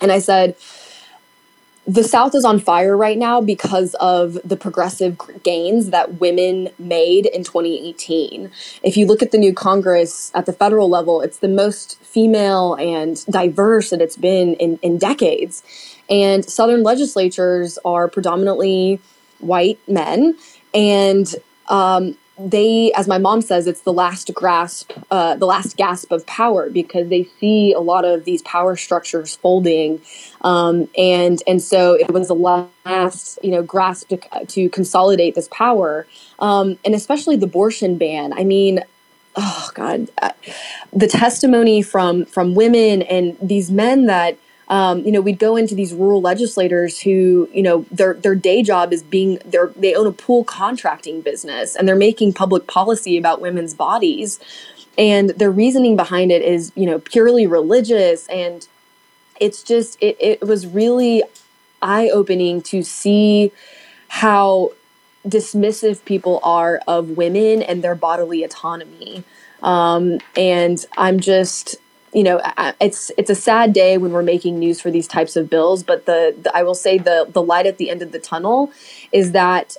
And 0.00 0.10
I 0.10 0.20
said, 0.20 0.56
the 1.88 2.04
South 2.04 2.34
is 2.34 2.44
on 2.44 2.60
fire 2.60 2.94
right 2.94 3.16
now 3.16 3.40
because 3.40 3.94
of 3.94 4.38
the 4.44 4.58
progressive 4.58 5.18
gains 5.42 5.88
that 5.88 6.20
women 6.20 6.68
made 6.78 7.24
in 7.24 7.42
2018. 7.42 8.50
If 8.82 8.98
you 8.98 9.06
look 9.06 9.22
at 9.22 9.30
the 9.30 9.38
new 9.38 9.54
Congress 9.54 10.30
at 10.34 10.44
the 10.44 10.52
federal 10.52 10.90
level, 10.90 11.22
it's 11.22 11.38
the 11.38 11.48
most 11.48 11.98
female 12.00 12.74
and 12.74 13.24
diverse 13.26 13.88
that 13.88 14.02
it's 14.02 14.18
been 14.18 14.52
in, 14.56 14.78
in 14.82 14.98
decades. 14.98 15.62
And 16.10 16.44
Southern 16.44 16.82
legislatures 16.82 17.78
are 17.86 18.06
predominantly 18.06 19.00
white 19.38 19.78
men. 19.88 20.36
And 20.74 21.34
um, 21.68 22.18
they, 22.38 22.92
as 22.92 23.08
my 23.08 23.18
mom 23.18 23.40
says, 23.40 23.66
it's 23.66 23.80
the 23.80 23.92
last 23.92 24.32
grasp, 24.32 24.92
uh, 25.10 25.34
the 25.36 25.46
last 25.46 25.76
gasp 25.76 26.12
of 26.12 26.24
power 26.26 26.70
because 26.70 27.08
they 27.08 27.24
see 27.24 27.72
a 27.72 27.80
lot 27.80 28.04
of 28.04 28.24
these 28.24 28.42
power 28.42 28.76
structures 28.76 29.36
folding, 29.36 30.00
um, 30.42 30.88
and 30.96 31.42
and 31.46 31.60
so 31.60 31.94
it 31.94 32.10
was 32.12 32.28
the 32.28 32.68
last, 32.84 33.38
you 33.42 33.50
know, 33.50 33.62
grasp 33.62 34.08
to, 34.08 34.18
to 34.46 34.68
consolidate 34.70 35.34
this 35.34 35.48
power, 35.48 36.06
um, 36.38 36.78
and 36.84 36.94
especially 36.94 37.36
the 37.36 37.46
abortion 37.46 37.98
ban. 37.98 38.32
I 38.32 38.44
mean, 38.44 38.84
oh 39.36 39.70
God, 39.74 40.08
uh, 40.22 40.32
the 40.92 41.08
testimony 41.08 41.82
from 41.82 42.24
from 42.24 42.54
women 42.54 43.02
and 43.02 43.36
these 43.42 43.70
men 43.70 44.06
that 44.06 44.38
um, 44.68 45.04
you 45.04 45.12
know, 45.12 45.20
we'd 45.20 45.38
go 45.38 45.56
into 45.56 45.74
these 45.74 45.94
rural 45.94 46.20
legislators 46.20 47.00
who, 47.00 47.48
you 47.52 47.62
know, 47.62 47.86
their 47.90 48.14
their 48.14 48.34
day 48.34 48.62
job 48.62 48.92
is 48.92 49.02
being 49.02 49.38
they 49.44 49.58
they 49.76 49.94
own 49.94 50.06
a 50.06 50.12
pool 50.12 50.44
contracting 50.44 51.22
business 51.22 51.74
and 51.74 51.88
they're 51.88 51.96
making 51.96 52.34
public 52.34 52.66
policy 52.66 53.16
about 53.16 53.40
women's 53.40 53.72
bodies, 53.74 54.38
and 54.98 55.30
their 55.30 55.50
reasoning 55.50 55.96
behind 55.96 56.30
it 56.30 56.42
is, 56.42 56.70
you 56.74 56.84
know, 56.84 56.98
purely 56.98 57.46
religious, 57.46 58.26
and 58.28 58.68
it's 59.40 59.62
just 59.62 59.96
it 60.02 60.16
it 60.20 60.42
was 60.42 60.66
really 60.66 61.22
eye 61.80 62.10
opening 62.10 62.60
to 62.60 62.82
see 62.82 63.52
how 64.08 64.72
dismissive 65.26 66.04
people 66.04 66.40
are 66.42 66.80
of 66.86 67.10
women 67.10 67.62
and 67.62 67.82
their 67.82 67.94
bodily 67.94 68.44
autonomy. 68.44 69.24
Um, 69.62 70.18
and 70.36 70.84
I'm 70.96 71.20
just 71.20 71.76
you 72.12 72.22
know 72.22 72.40
it's 72.80 73.10
it's 73.18 73.30
a 73.30 73.34
sad 73.34 73.72
day 73.72 73.98
when 73.98 74.12
we're 74.12 74.22
making 74.22 74.58
news 74.58 74.80
for 74.80 74.90
these 74.90 75.06
types 75.06 75.36
of 75.36 75.50
bills 75.50 75.82
but 75.82 76.06
the, 76.06 76.34
the, 76.42 76.56
i 76.56 76.62
will 76.62 76.74
say 76.74 76.98
the 76.98 77.26
the 77.32 77.42
light 77.42 77.66
at 77.66 77.78
the 77.78 77.90
end 77.90 78.02
of 78.02 78.12
the 78.12 78.18
tunnel 78.18 78.70
is 79.12 79.32
that 79.32 79.76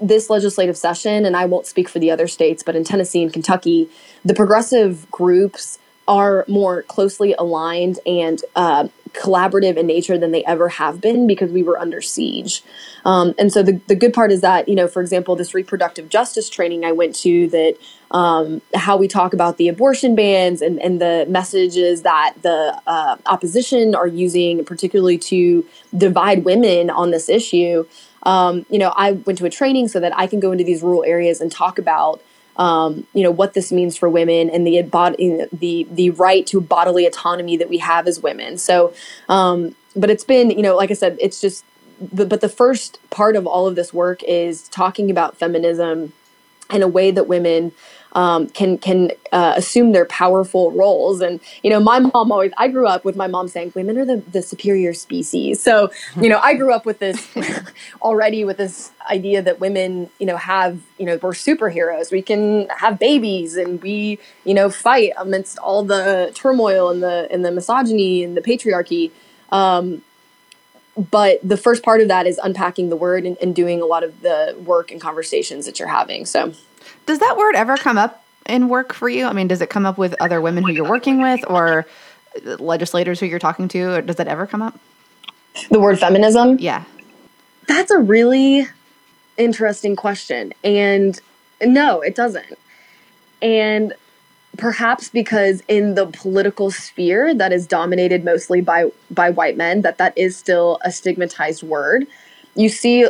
this 0.00 0.30
legislative 0.30 0.76
session 0.76 1.24
and 1.24 1.36
i 1.36 1.44
won't 1.44 1.66
speak 1.66 1.88
for 1.88 1.98
the 1.98 2.10
other 2.10 2.26
states 2.26 2.62
but 2.62 2.76
in 2.76 2.84
tennessee 2.84 3.22
and 3.22 3.32
kentucky 3.32 3.88
the 4.24 4.34
progressive 4.34 5.10
groups 5.10 5.78
are 6.08 6.44
more 6.48 6.82
closely 6.82 7.34
aligned 7.38 7.98
and 8.06 8.42
uh, 8.56 8.88
collaborative 9.12 9.76
in 9.76 9.86
nature 9.86 10.18
than 10.18 10.32
they 10.32 10.44
ever 10.44 10.68
have 10.68 11.00
been 11.00 11.26
because 11.26 11.50
we 11.50 11.62
were 11.62 11.78
under 11.78 12.00
siege. 12.00 12.62
Um, 13.04 13.34
and 13.38 13.52
so 13.52 13.62
the, 13.62 13.80
the 13.86 13.94
good 13.94 14.12
part 14.12 14.32
is 14.32 14.40
that, 14.40 14.68
you 14.68 14.74
know, 14.74 14.88
for 14.88 15.02
example, 15.02 15.36
this 15.36 15.54
reproductive 15.54 16.08
justice 16.08 16.48
training 16.48 16.84
I 16.84 16.92
went 16.92 17.14
to 17.16 17.48
that 17.48 17.76
um, 18.10 18.62
how 18.74 18.96
we 18.96 19.08
talk 19.08 19.32
about 19.32 19.56
the 19.56 19.68
abortion 19.68 20.14
bans 20.14 20.62
and, 20.62 20.80
and 20.80 21.00
the 21.00 21.26
messages 21.28 22.02
that 22.02 22.34
the 22.42 22.80
uh, 22.86 23.16
opposition 23.26 23.94
are 23.94 24.06
using, 24.06 24.64
particularly 24.64 25.18
to 25.18 25.66
divide 25.96 26.44
women 26.44 26.90
on 26.90 27.10
this 27.10 27.28
issue. 27.28 27.86
Um, 28.24 28.66
you 28.70 28.78
know, 28.78 28.92
I 28.96 29.12
went 29.12 29.38
to 29.38 29.46
a 29.46 29.50
training 29.50 29.88
so 29.88 29.98
that 30.00 30.16
I 30.16 30.26
can 30.26 30.40
go 30.40 30.52
into 30.52 30.64
these 30.64 30.82
rural 30.82 31.04
areas 31.04 31.40
and 31.40 31.50
talk 31.50 31.78
about 31.78 32.22
um, 32.56 33.06
you 33.14 33.22
know 33.22 33.30
what 33.30 33.54
this 33.54 33.72
means 33.72 33.96
for 33.96 34.08
women 34.08 34.50
and 34.50 34.66
the 34.66 34.82
the 35.52 35.86
the 35.90 36.10
right 36.10 36.46
to 36.46 36.60
bodily 36.60 37.06
autonomy 37.06 37.56
that 37.56 37.68
we 37.68 37.78
have 37.78 38.06
as 38.06 38.20
women. 38.20 38.58
So, 38.58 38.92
um, 39.28 39.74
but 39.96 40.10
it's 40.10 40.24
been 40.24 40.50
you 40.50 40.62
know 40.62 40.76
like 40.76 40.90
I 40.90 40.94
said, 40.94 41.16
it's 41.20 41.40
just 41.40 41.64
the, 42.00 42.26
but 42.26 42.40
the 42.40 42.48
first 42.48 42.98
part 43.10 43.36
of 43.36 43.46
all 43.46 43.66
of 43.66 43.76
this 43.76 43.92
work 43.92 44.22
is 44.24 44.68
talking 44.68 45.10
about 45.10 45.36
feminism 45.36 46.12
in 46.70 46.82
a 46.82 46.88
way 46.88 47.10
that 47.10 47.28
women 47.28 47.72
um, 48.12 48.48
can 48.48 48.78
can 48.78 49.10
uh, 49.32 49.54
assume 49.56 49.92
their 49.92 50.04
powerful 50.04 50.70
roles. 50.72 51.20
And 51.20 51.40
you 51.62 51.70
know, 51.70 51.80
my 51.80 51.98
mom 51.98 52.30
always. 52.30 52.52
I 52.56 52.68
grew 52.68 52.86
up 52.86 53.04
with 53.04 53.16
my 53.16 53.26
mom 53.26 53.48
saying 53.48 53.72
women 53.74 53.98
are 53.98 54.04
the 54.04 54.22
the 54.30 54.42
superior 54.42 54.92
species. 54.94 55.62
So 55.62 55.90
you 56.20 56.28
know, 56.28 56.38
I 56.38 56.54
grew 56.54 56.72
up 56.72 56.84
with 56.86 56.98
this 56.98 57.28
already 58.02 58.44
with 58.44 58.58
this 58.58 58.90
idea 59.10 59.42
that 59.42 59.60
women, 59.60 60.10
you 60.18 60.26
know, 60.26 60.36
have 60.36 60.80
you 60.98 61.06
know 61.06 61.18
we're 61.22 61.32
superheroes. 61.32 62.12
We 62.12 62.22
can 62.22 62.68
have 62.68 62.98
babies 62.98 63.56
and 63.56 63.82
we 63.82 64.18
you 64.44 64.54
know 64.54 64.70
fight 64.70 65.12
amidst 65.16 65.58
all 65.58 65.82
the 65.82 66.32
turmoil 66.34 66.90
and 66.90 67.02
the 67.02 67.28
and 67.30 67.44
the 67.44 67.50
misogyny 67.50 68.22
and 68.22 68.36
the 68.36 68.42
patriarchy. 68.42 69.10
Um, 69.50 70.02
but 71.10 71.40
the 71.42 71.56
first 71.56 71.82
part 71.82 72.02
of 72.02 72.08
that 72.08 72.26
is 72.26 72.38
unpacking 72.42 72.90
the 72.90 72.96
word 72.96 73.24
and, 73.24 73.38
and 73.40 73.54
doing 73.54 73.80
a 73.80 73.86
lot 73.86 74.04
of 74.04 74.20
the 74.20 74.54
work 74.64 74.90
and 74.90 75.00
conversations 75.00 75.64
that 75.64 75.78
you're 75.78 75.88
having. 75.88 76.26
So 76.26 76.52
does 77.06 77.18
that 77.18 77.36
word 77.36 77.54
ever 77.54 77.76
come 77.76 77.98
up 77.98 78.24
in 78.46 78.68
work 78.68 78.92
for 78.92 79.08
you? 79.08 79.26
I 79.26 79.32
mean, 79.32 79.48
does 79.48 79.60
it 79.60 79.70
come 79.70 79.86
up 79.86 79.98
with 79.98 80.14
other 80.20 80.40
women 80.40 80.64
who 80.64 80.72
you're 80.72 80.88
working 80.88 81.20
with 81.22 81.40
or 81.48 81.86
legislators 82.44 83.20
who 83.20 83.26
you're 83.26 83.38
talking 83.38 83.68
to? 83.68 83.94
Or 83.94 84.02
does 84.02 84.16
that 84.16 84.28
ever 84.28 84.46
come 84.46 84.62
up? 84.62 84.78
The 85.70 85.80
word 85.80 85.98
feminism? 85.98 86.58
Yeah. 86.58 86.84
That's 87.68 87.90
a 87.90 87.98
really 87.98 88.66
interesting 89.36 89.96
question. 89.96 90.52
And 90.64 91.20
no, 91.60 92.00
it 92.00 92.14
doesn't. 92.14 92.58
And 93.40 93.94
perhaps 94.56 95.08
because 95.08 95.62
in 95.68 95.94
the 95.94 96.06
political 96.06 96.70
sphere 96.70 97.34
that 97.34 97.52
is 97.52 97.66
dominated 97.66 98.24
mostly 98.24 98.60
by 98.60 98.90
by 99.10 99.30
white 99.30 99.56
men 99.56 99.82
that 99.82 99.98
that 99.98 100.16
is 100.16 100.36
still 100.36 100.78
a 100.84 100.92
stigmatized 100.92 101.62
word 101.62 102.06
you 102.54 102.68
see 102.68 103.08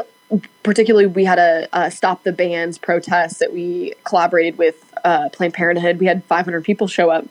particularly 0.62 1.06
we 1.06 1.24
had 1.24 1.38
a, 1.38 1.68
a, 1.72 1.90
stop 1.90 2.22
the 2.22 2.32
bans 2.32 2.78
protest 2.78 3.38
that 3.38 3.52
we 3.52 3.94
collaborated 4.04 4.58
with 4.58 4.92
uh, 5.04 5.28
planned 5.30 5.54
parenthood. 5.54 5.98
We 5.98 6.06
had 6.06 6.24
500 6.24 6.64
people 6.64 6.86
show 6.86 7.10
up. 7.10 7.26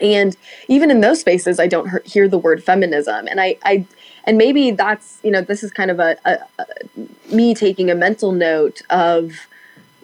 And 0.00 0.36
even 0.68 0.90
in 0.90 1.02
those 1.02 1.20
spaces 1.20 1.60
i 1.60 1.66
don't 1.66 2.06
hear 2.06 2.26
the 2.28 2.38
word 2.38 2.62
feminism. 2.64 3.26
And 3.26 3.40
i, 3.40 3.56
I 3.64 3.86
and 4.24 4.38
maybe 4.38 4.70
that's 4.70 5.18
you 5.22 5.30
know 5.30 5.42
this 5.42 5.62
is 5.62 5.70
kind 5.70 5.90
of 5.90 5.98
a, 5.98 6.16
a, 6.24 6.38
a 6.58 7.34
me 7.34 7.54
taking 7.54 7.90
a 7.90 7.94
mental 7.94 8.32
note 8.32 8.82
of 8.90 9.32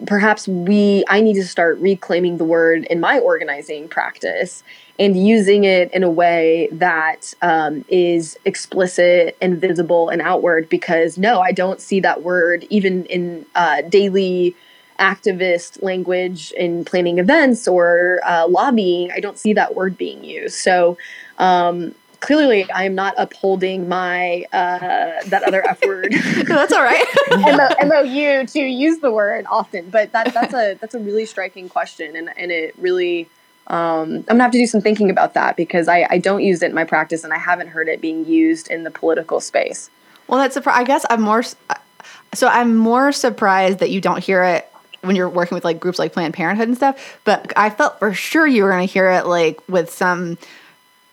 perhaps 0.07 0.47
we 0.47 1.05
i 1.09 1.21
need 1.21 1.35
to 1.35 1.47
start 1.47 1.79
reclaiming 1.79 2.37
the 2.37 2.45
word 2.45 2.85
in 2.91 3.01
my 3.01 3.19
organizing 3.19 3.89
practice 3.89 4.63
and 4.99 5.17
using 5.27 5.65
it 5.65 5.93
in 5.93 6.03
a 6.03 6.11
way 6.11 6.69
that 6.73 7.33
um, 7.43 7.85
is 7.89 8.39
explicit 8.45 9.37
and 9.41 9.61
visible 9.61 10.09
and 10.09 10.21
outward 10.21 10.69
because 10.69 11.17
no 11.17 11.41
i 11.41 11.53
don't 11.53 11.81
see 11.81 12.01
that 12.01 12.23
word 12.23 12.67
even 12.69 13.07
in 13.07 13.47
uh, 13.55 13.81
daily 13.83 14.55
activist 14.99 15.83
language 15.83 16.53
in 16.53 16.85
planning 16.85 17.19
events 17.19 17.69
or 17.69 18.21
uh, 18.25 18.47
lobbying. 18.49 19.11
I 19.13 19.21
don't 19.21 19.39
see 19.39 19.53
that 19.53 19.75
word 19.75 19.97
being 19.97 20.25
used. 20.25 20.57
So 20.57 20.97
um, 21.39 21.95
clearly 22.21 22.71
I 22.71 22.85
am 22.85 22.95
not 22.95 23.15
upholding 23.17 23.89
my 23.89 24.45
uh, 24.53 25.23
that 25.27 25.43
other 25.47 25.67
F 25.67 25.85
word. 25.85 26.11
no, 26.13 26.43
that's 26.45 26.73
all 26.73 26.83
right. 26.83 27.05
MOU 27.87 28.47
to 28.47 28.61
use 28.61 28.99
the 29.01 29.11
word 29.11 29.47
often, 29.51 29.91
but 29.91 30.13
that 30.13 30.33
that's 30.33 30.55
a 30.55 30.75
that's 30.81 30.95
a 30.95 30.99
really 30.99 31.27
striking 31.27 31.69
question, 31.69 32.17
and 32.17 32.31
and 32.37 32.51
it 32.51 32.75
really. 32.79 33.29
Um, 33.69 34.19
I'm 34.19 34.23
gonna 34.23 34.45
have 34.45 34.53
to 34.53 34.59
do 34.59 34.67
some 34.69 34.81
thinking 34.81 35.11
about 35.11 35.35
that 35.35 35.57
because 35.57 35.89
I, 35.89 36.07
I 36.09 36.19
don't 36.19 36.45
use 36.45 36.63
it 36.63 36.67
in 36.67 36.75
my 36.75 36.85
practice 36.85 37.25
and 37.25 37.33
I 37.33 37.39
haven't 37.39 37.67
heard 37.67 37.89
it 37.89 38.01
being 38.01 38.25
used 38.25 38.71
in 38.71 38.85
the 38.85 38.93
political 38.93 39.41
space. 39.41 39.91
Well, 40.29 40.39
that's 40.39 40.57
I 40.69 40.85
guess 40.85 41.05
I'm 41.11 41.23
more. 41.23 41.43
So 42.33 42.47
I'm 42.47 42.77
more 42.77 43.11
surprised 43.11 43.81
that 43.81 43.91
you 43.91 44.01
don't 44.01 44.23
hear 44.23 44.45
it 44.45 44.71
when 45.07 45.17
you're 45.17 45.29
working 45.29 45.55
with 45.55 45.65
like 45.65 45.81
groups 45.81 45.99
like 45.99 46.13
Planned 46.13 46.35
Parenthood 46.35 46.69
and 46.69 46.77
stuff. 46.77 47.19
But 47.25 47.53
I 47.57 47.71
felt 47.71 47.99
for 47.99 48.13
sure 48.13 48.47
you 48.47 48.63
were 48.65 48.71
going 48.71 48.87
to 48.87 48.93
hear 48.93 49.11
it 49.11 49.27
like 49.27 49.67
with 49.69 49.91
some 49.91 50.39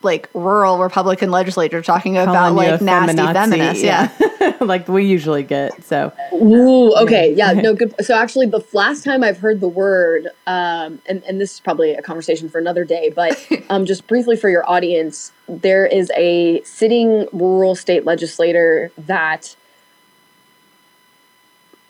like 0.04 0.28
rural 0.34 0.78
Republican 0.78 1.30
legislator 1.30 1.82
talking 1.82 2.16
about 2.16 2.54
like 2.54 2.80
nasty 2.80 3.16
feminists. 3.16 3.82
Yeah. 3.82 4.10
yeah. 4.40 4.52
like 4.60 4.88
we 4.88 5.04
usually 5.04 5.42
get. 5.42 5.82
So 5.84 6.12
Ooh, 6.32 6.94
okay. 6.96 7.34
Yeah, 7.34 7.52
no 7.52 7.74
good. 7.74 7.94
So 8.04 8.14
actually 8.14 8.46
the 8.46 8.64
last 8.72 9.04
time 9.04 9.24
I've 9.24 9.38
heard 9.38 9.60
the 9.60 9.68
word, 9.68 10.28
um, 10.46 11.00
and, 11.06 11.22
and 11.24 11.40
this 11.40 11.54
is 11.54 11.60
probably 11.60 11.92
a 11.92 12.02
conversation 12.02 12.48
for 12.48 12.58
another 12.58 12.84
day, 12.84 13.12
but 13.14 13.46
um, 13.70 13.86
just 13.86 14.06
briefly 14.06 14.36
for 14.36 14.48
your 14.48 14.68
audience, 14.68 15.32
there 15.48 15.86
is 15.86 16.10
a 16.16 16.62
sitting 16.62 17.26
rural 17.32 17.74
state 17.74 18.04
legislator 18.04 18.90
that 18.98 19.56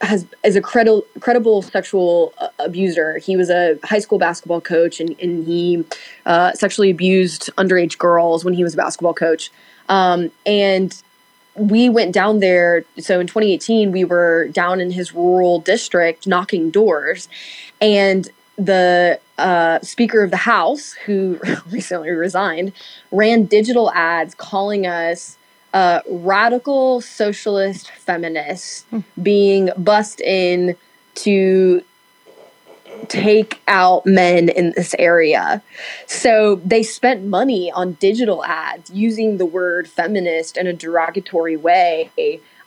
has 0.01 0.25
is 0.43 0.55
a 0.55 0.61
credible 0.61 1.05
credible 1.19 1.61
sexual 1.61 2.33
uh, 2.37 2.49
abuser. 2.59 3.17
He 3.17 3.37
was 3.37 3.49
a 3.49 3.77
high 3.83 3.99
school 3.99 4.19
basketball 4.19 4.61
coach, 4.61 4.99
and, 4.99 5.15
and 5.21 5.45
he 5.45 5.83
uh, 6.25 6.53
sexually 6.53 6.89
abused 6.91 7.49
underage 7.57 7.97
girls 7.97 8.43
when 8.43 8.53
he 8.53 8.63
was 8.63 8.73
a 8.73 8.77
basketball 8.77 9.13
coach. 9.13 9.51
Um, 9.87 10.31
and 10.45 11.01
we 11.55 11.87
went 11.89 12.13
down 12.13 12.39
there. 12.39 12.83
So 12.99 13.19
in 13.19 13.27
2018, 13.27 13.91
we 13.91 14.03
were 14.03 14.49
down 14.49 14.81
in 14.81 14.91
his 14.91 15.13
rural 15.13 15.59
district 15.59 16.27
knocking 16.27 16.69
doors, 16.69 17.29
and 17.79 18.27
the 18.57 19.19
uh, 19.37 19.79
Speaker 19.81 20.23
of 20.23 20.31
the 20.31 20.37
House, 20.37 20.93
who 21.05 21.39
recently 21.69 22.11
resigned, 22.11 22.73
ran 23.11 23.45
digital 23.45 23.91
ads 23.91 24.35
calling 24.35 24.85
us 24.85 25.37
uh, 25.75 25.99
radical 26.09 27.01
socialist 27.01 27.91
feminists 27.91 28.85
hmm. 28.89 29.01
being 29.21 29.69
bussed 29.77 30.21
in 30.21 30.77
to 31.15 31.83
take 33.09 33.61
out 33.67 34.05
men 34.05 34.47
in 34.47 34.71
this 34.77 34.95
area. 34.97 35.61
So 36.07 36.61
they 36.63 36.81
spent 36.81 37.25
money 37.25 37.71
on 37.73 37.93
digital 37.93 38.45
ads 38.45 38.89
using 38.89 39.37
the 39.37 39.45
word 39.45 39.85
feminist 39.87 40.55
in 40.55 40.65
a 40.65 40.71
derogatory 40.71 41.57
way 41.57 42.09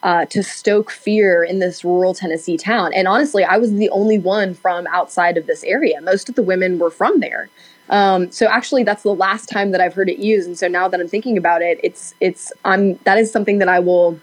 uh, 0.03 0.27
to 0.27 0.43
stoke 0.43 0.91
fear 0.91 1.43
in 1.43 1.61
this 1.61 1.83
rural 1.85 2.13
Tennessee 2.13 2.59
town. 2.59 2.93
And 2.93 3.09
honestly, 3.09 3.43
I 3.43 3.57
was 3.57 3.73
the 3.73 3.89
only 3.89 4.19
one 4.19 4.53
from 4.53 4.87
outside 4.89 5.39
of 5.39 5.47
this 5.47 5.65
area. 5.65 6.03
Most 6.03 6.29
of 6.29 6.35
the 6.35 6.43
women 6.43 6.79
were 6.79 6.91
from 6.91 7.21
there. 7.21 7.49
Um, 7.91 8.31
so 8.31 8.47
actually, 8.47 8.83
that's 8.85 9.03
the 9.03 9.15
last 9.15 9.49
time 9.49 9.71
that 9.71 9.81
I've 9.81 9.95
heard 9.95 10.11
it 10.11 10.19
used, 10.19 10.47
and 10.47 10.59
so 10.59 10.69
now 10.69 10.89
that 10.89 11.01
I'm 11.01 11.09
thinking 11.09 11.39
about 11.39 11.63
it, 11.63 11.81
it's 11.83 12.15
it's 12.21 12.53
I'm 12.65 12.95
that 13.05 13.19
is 13.19 13.33
something 13.33 13.59
that 13.59 13.69
I 13.69 13.81
will 13.81 14.21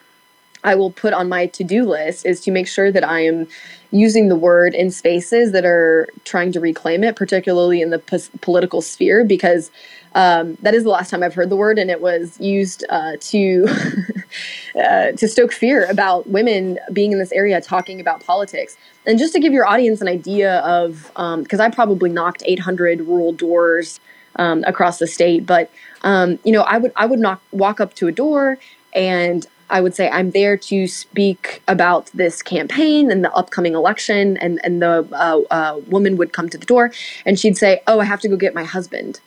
I 0.63 0.75
will 0.75 0.91
put 0.91 1.13
on 1.13 1.30
my 1.30 1.45
to 1.47 1.63
do 1.63 1.86
list 1.86 2.25
is 2.25 2.41
to 2.41 2.51
make 2.51 2.67
sure 2.67 2.91
that 2.91 3.08
I 3.08 3.21
am 3.21 3.47
using 3.95 4.27
the 4.27 4.36
word 4.36 4.73
in 4.73 4.91
spaces 4.91 5.53
that 5.53 5.63
are 5.63 6.08
trying 6.25 6.51
to 6.51 6.60
reclaim 6.60 7.03
it, 7.03 7.15
particularly 7.15 7.81
in 7.81 7.91
the 7.91 8.29
political 8.41 8.81
sphere, 8.81 9.23
because 9.23 9.71
um, 10.15 10.58
that 10.62 10.73
is 10.73 10.84
the 10.84 10.89
last 10.89 11.10
time 11.10 11.23
I've 11.23 11.34
heard 11.34 11.49
the 11.49 11.55
word, 11.55 11.79
and 11.79 11.89
it 11.89 12.01
was 12.01 12.38
used 12.39 12.86
uh, 12.89 13.13
to 13.19 13.67
uh, 14.84 15.12
to 15.12 15.27
stoke 15.27 15.53
fear 15.53 15.86
about 15.89 16.27
women 16.29 16.77
being 16.91 17.13
in 17.13 17.19
this 17.19 17.31
area 17.31 17.62
talking 17.62 18.01
about 18.01 18.23
politics. 18.25 18.75
And 19.05 19.17
just 19.17 19.34
to 19.34 19.39
give 19.39 19.53
your 19.53 19.65
audience 19.65 20.01
an 20.01 20.10
idea 20.10 20.60
of, 20.60 21.03
because 21.13 21.60
um, 21.60 21.62
I 21.62 21.69
probably 21.69 22.10
knocked 22.10 22.43
800 22.45 23.01
rural 23.01 23.31
doors 23.31 23.99
um, 24.36 24.63
across 24.67 24.99
the 24.99 25.08
state, 25.08 25.45
but 25.45 25.71
um, 26.01 26.38
you 26.43 26.51
know, 26.51 26.62
I 26.63 26.77
would 26.77 26.91
I 26.97 27.05
would 27.05 27.19
knock 27.19 27.41
walk 27.51 27.79
up 27.79 27.93
to 27.95 28.08
a 28.08 28.12
door 28.12 28.58
and 28.93 29.45
I 29.69 29.82
would 29.82 29.95
say 29.95 30.10
I'm 30.10 30.32
there 30.32 30.58
to 30.58 30.88
speak 30.88 31.62
about 31.67 32.12
this 32.13 32.41
campaign 32.41 33.12
and 33.12 33.23
the 33.23 33.34
upcoming 33.34 33.73
election, 33.73 34.38
and 34.38 34.60
and 34.63 34.82
the 34.82 35.08
uh, 35.12 35.41
uh, 35.51 35.80
woman 35.88 36.17
would 36.17 36.34
come 36.34 36.49
to 36.49 36.58
the 36.58 36.65
door 36.65 36.91
and 37.25 37.39
she'd 37.39 37.58
say, 37.58 37.82
"Oh, 37.88 37.99
I 37.99 38.06
have 38.06 38.21
to 38.21 38.28
go 38.28 38.38
get 38.38 38.54
my 38.54 38.63
husband." 38.63 39.19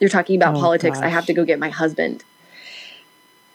You're 0.00 0.10
talking 0.10 0.36
about 0.36 0.56
oh, 0.56 0.60
politics. 0.60 0.98
Gosh. 0.98 1.06
I 1.06 1.08
have 1.08 1.26
to 1.26 1.34
go 1.34 1.44
get 1.44 1.58
my 1.58 1.70
husband. 1.70 2.24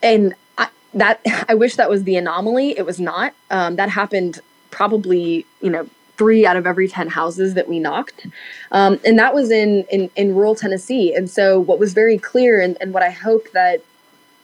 And 0.01 0.33
I, 0.57 0.69
that 0.93 1.21
I 1.49 1.53
wish 1.53 1.75
that 1.75 1.89
was 1.89 2.03
the 2.03 2.15
anomaly. 2.15 2.77
It 2.77 2.85
was 2.85 2.99
not. 2.99 3.33
Um, 3.49 3.75
that 3.75 3.89
happened 3.89 4.39
probably, 4.71 5.45
you 5.61 5.69
know, 5.69 5.87
three 6.17 6.45
out 6.45 6.55
of 6.55 6.67
every 6.67 6.87
10 6.87 7.07
houses 7.07 7.55
that 7.55 7.67
we 7.67 7.79
knocked. 7.79 8.27
Um, 8.71 8.99
and 9.05 9.17
that 9.17 9.33
was 9.33 9.49
in, 9.49 9.85
in, 9.91 10.09
in 10.15 10.35
rural 10.35 10.55
Tennessee. 10.55 11.15
And 11.15 11.29
so 11.29 11.59
what 11.59 11.79
was 11.79 11.93
very 11.93 12.17
clear 12.17 12.61
and, 12.61 12.77
and 12.79 12.93
what 12.93 13.01
I 13.01 13.09
hope 13.09 13.51
that 13.53 13.83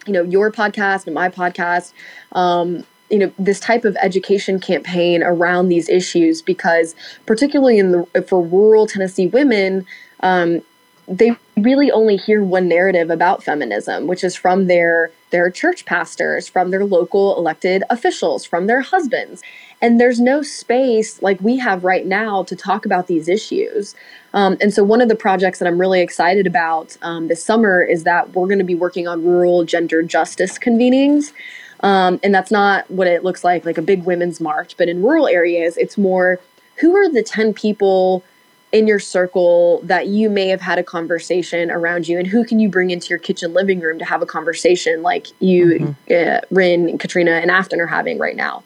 you 0.08 0.14
know 0.14 0.22
your 0.22 0.50
podcast 0.50 1.06
and 1.06 1.14
my 1.14 1.28
podcast 1.28 1.92
um, 2.32 2.84
you 3.10 3.18
know 3.18 3.32
this 3.38 3.60
type 3.60 3.84
of 3.84 3.96
education 4.02 4.58
campaign 4.58 5.22
around 5.22 5.68
these 5.68 5.88
issues 5.88 6.42
because 6.42 6.96
particularly 7.26 7.78
in 7.78 7.92
the 7.92 8.24
for 8.26 8.42
rural 8.42 8.86
tennessee 8.86 9.26
women 9.28 9.86
um, 10.20 10.62
they 11.08 11.34
really 11.56 11.90
only 11.90 12.16
hear 12.16 12.42
one 12.42 12.68
narrative 12.68 13.10
about 13.10 13.42
feminism 13.42 14.06
which 14.06 14.22
is 14.22 14.36
from 14.36 14.66
their 14.66 15.10
their 15.30 15.50
church 15.50 15.84
pastors 15.84 16.48
from 16.48 16.70
their 16.70 16.84
local 16.84 17.36
elected 17.36 17.82
officials 17.90 18.44
from 18.44 18.66
their 18.66 18.80
husbands 18.80 19.42
and 19.80 20.00
there's 20.00 20.20
no 20.20 20.42
space 20.42 21.20
like 21.22 21.40
we 21.40 21.56
have 21.56 21.84
right 21.84 22.06
now 22.06 22.42
to 22.42 22.54
talk 22.54 22.84
about 22.84 23.06
these 23.06 23.28
issues 23.28 23.94
um, 24.34 24.56
and 24.60 24.74
so 24.74 24.84
one 24.84 25.00
of 25.00 25.08
the 25.08 25.16
projects 25.16 25.58
that 25.58 25.66
i'm 25.66 25.80
really 25.80 26.00
excited 26.00 26.46
about 26.46 26.96
um, 27.02 27.28
this 27.28 27.42
summer 27.42 27.82
is 27.82 28.04
that 28.04 28.34
we're 28.34 28.46
going 28.46 28.58
to 28.58 28.64
be 28.64 28.74
working 28.74 29.08
on 29.08 29.24
rural 29.24 29.64
gender 29.64 30.02
justice 30.02 30.58
convenings 30.58 31.32
um, 31.80 32.18
and 32.22 32.34
that's 32.34 32.50
not 32.50 32.90
what 32.90 33.06
it 33.06 33.22
looks 33.22 33.44
like, 33.44 33.64
like 33.64 33.78
a 33.78 33.82
big 33.82 34.04
women's 34.04 34.40
march. 34.40 34.76
But 34.76 34.88
in 34.88 35.02
rural 35.02 35.28
areas, 35.28 35.76
it's 35.76 35.96
more 35.96 36.40
who 36.80 36.94
are 36.96 37.10
the 37.10 37.22
10 37.22 37.54
people 37.54 38.22
in 38.72 38.86
your 38.86 38.98
circle 38.98 39.80
that 39.82 40.08
you 40.08 40.28
may 40.28 40.48
have 40.48 40.60
had 40.60 40.78
a 40.78 40.82
conversation 40.82 41.70
around 41.70 42.06
you 42.06 42.18
and 42.18 42.26
who 42.26 42.44
can 42.44 42.60
you 42.60 42.68
bring 42.68 42.90
into 42.90 43.08
your 43.08 43.18
kitchen 43.18 43.54
living 43.54 43.80
room 43.80 43.98
to 43.98 44.04
have 44.04 44.20
a 44.20 44.26
conversation 44.26 45.02
like 45.02 45.28
you 45.40 45.96
mm-hmm. 46.08 46.34
uh, 46.34 46.40
Rin, 46.50 46.98
Katrina, 46.98 47.32
and 47.32 47.50
Afton 47.50 47.80
are 47.80 47.86
having 47.86 48.18
right 48.18 48.36
now. 48.36 48.62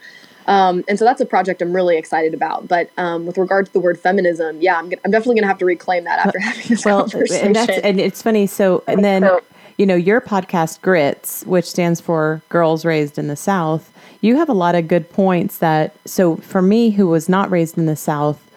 Um, 0.49 0.85
and 0.89 0.99
so 0.99 1.05
that's 1.05 1.21
a 1.21 1.27
project 1.27 1.63
I'm 1.63 1.73
really 1.73 1.97
excited 1.97 2.35
about. 2.35 2.67
But 2.67 2.91
um, 2.97 3.27
with 3.27 3.39
regard 3.39 3.67
to 3.67 3.73
the 3.73 3.79
word 3.79 3.99
feminism, 3.99 4.61
yeah, 4.61 4.77
I'm, 4.77 4.93
I'm 5.05 5.11
definitely 5.13 5.37
going 5.37 5.43
to 5.45 5.49
have 5.49 5.59
to 5.59 5.65
reclaim 5.65 6.03
that 6.05 6.27
after 6.27 6.39
having 6.41 6.67
this 6.67 6.85
well, 6.85 7.09
conversation. 7.09 7.57
And, 7.57 7.71
and 7.71 8.01
it's 8.01 8.23
funny. 8.23 8.47
So, 8.47 8.83
and 8.89 9.05
then 9.05 9.31
you 9.79 9.87
know, 9.87 9.95
your 9.95 10.21
podcast, 10.21 10.81
Grits, 10.81 11.45
which 11.47 11.65
stands 11.65 12.01
for 12.01 12.43
Girls 12.49 12.85
Raised 12.85 13.19
in 13.19 13.29
the 13.29 13.37
South, 13.37 13.93
you 14.21 14.37
have 14.37 14.49
a 14.49 14.55
lot 14.55 14.75
of 14.75 14.87
good 14.87 15.11
points 15.11 15.59
that, 15.59 15.97
so 16.05 16.37
for 16.37 16.63
me, 16.63 16.91
who 16.91 17.09
was 17.09 17.29
not 17.29 17.51
raised 17.51 17.77
in 17.77 17.87
the 17.87 17.97
South, 17.97 18.49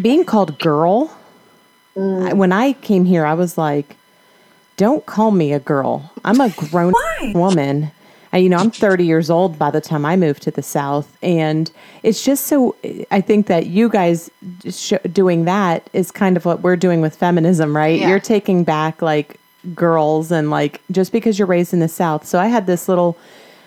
being 0.00 0.24
called 0.24 0.58
girl, 0.58 1.16
mm. 1.96 2.34
when 2.34 2.52
I 2.52 2.74
came 2.74 3.04
here, 3.04 3.24
I 3.24 3.34
was 3.34 3.56
like, 3.56 3.96
don't 4.76 5.04
call 5.04 5.30
me 5.30 5.52
a 5.52 5.60
girl. 5.60 6.10
I'm 6.24 6.40
a 6.40 6.48
grown 6.50 6.94
woman. 7.34 7.90
you 8.32 8.48
know, 8.48 8.56
I'm 8.56 8.70
30 8.70 9.04
years 9.04 9.28
old 9.28 9.58
by 9.58 9.70
the 9.70 9.80
time 9.80 10.06
I 10.06 10.16
moved 10.16 10.42
to 10.44 10.50
the 10.50 10.62
South. 10.62 11.18
And 11.22 11.70
it's 12.02 12.24
just 12.24 12.46
so, 12.46 12.74
I 13.10 13.20
think 13.20 13.46
that 13.48 13.66
you 13.66 13.90
guys 13.90 14.30
sh- 14.68 14.94
doing 15.12 15.44
that 15.44 15.90
is 15.92 16.10
kind 16.10 16.36
of 16.36 16.46
what 16.46 16.62
we're 16.62 16.76
doing 16.76 17.02
with 17.02 17.14
feminism, 17.14 17.76
right? 17.76 18.00
Yeah. 18.00 18.08
You're 18.08 18.20
taking 18.20 18.64
back 18.64 19.02
like 19.02 19.38
girls 19.74 20.32
and 20.32 20.48
like 20.48 20.80
just 20.90 21.12
because 21.12 21.38
you're 21.38 21.46
raised 21.46 21.74
in 21.74 21.80
the 21.80 21.88
South. 21.88 22.24
So 22.24 22.38
I 22.38 22.46
had 22.46 22.66
this 22.66 22.88
little 22.88 23.18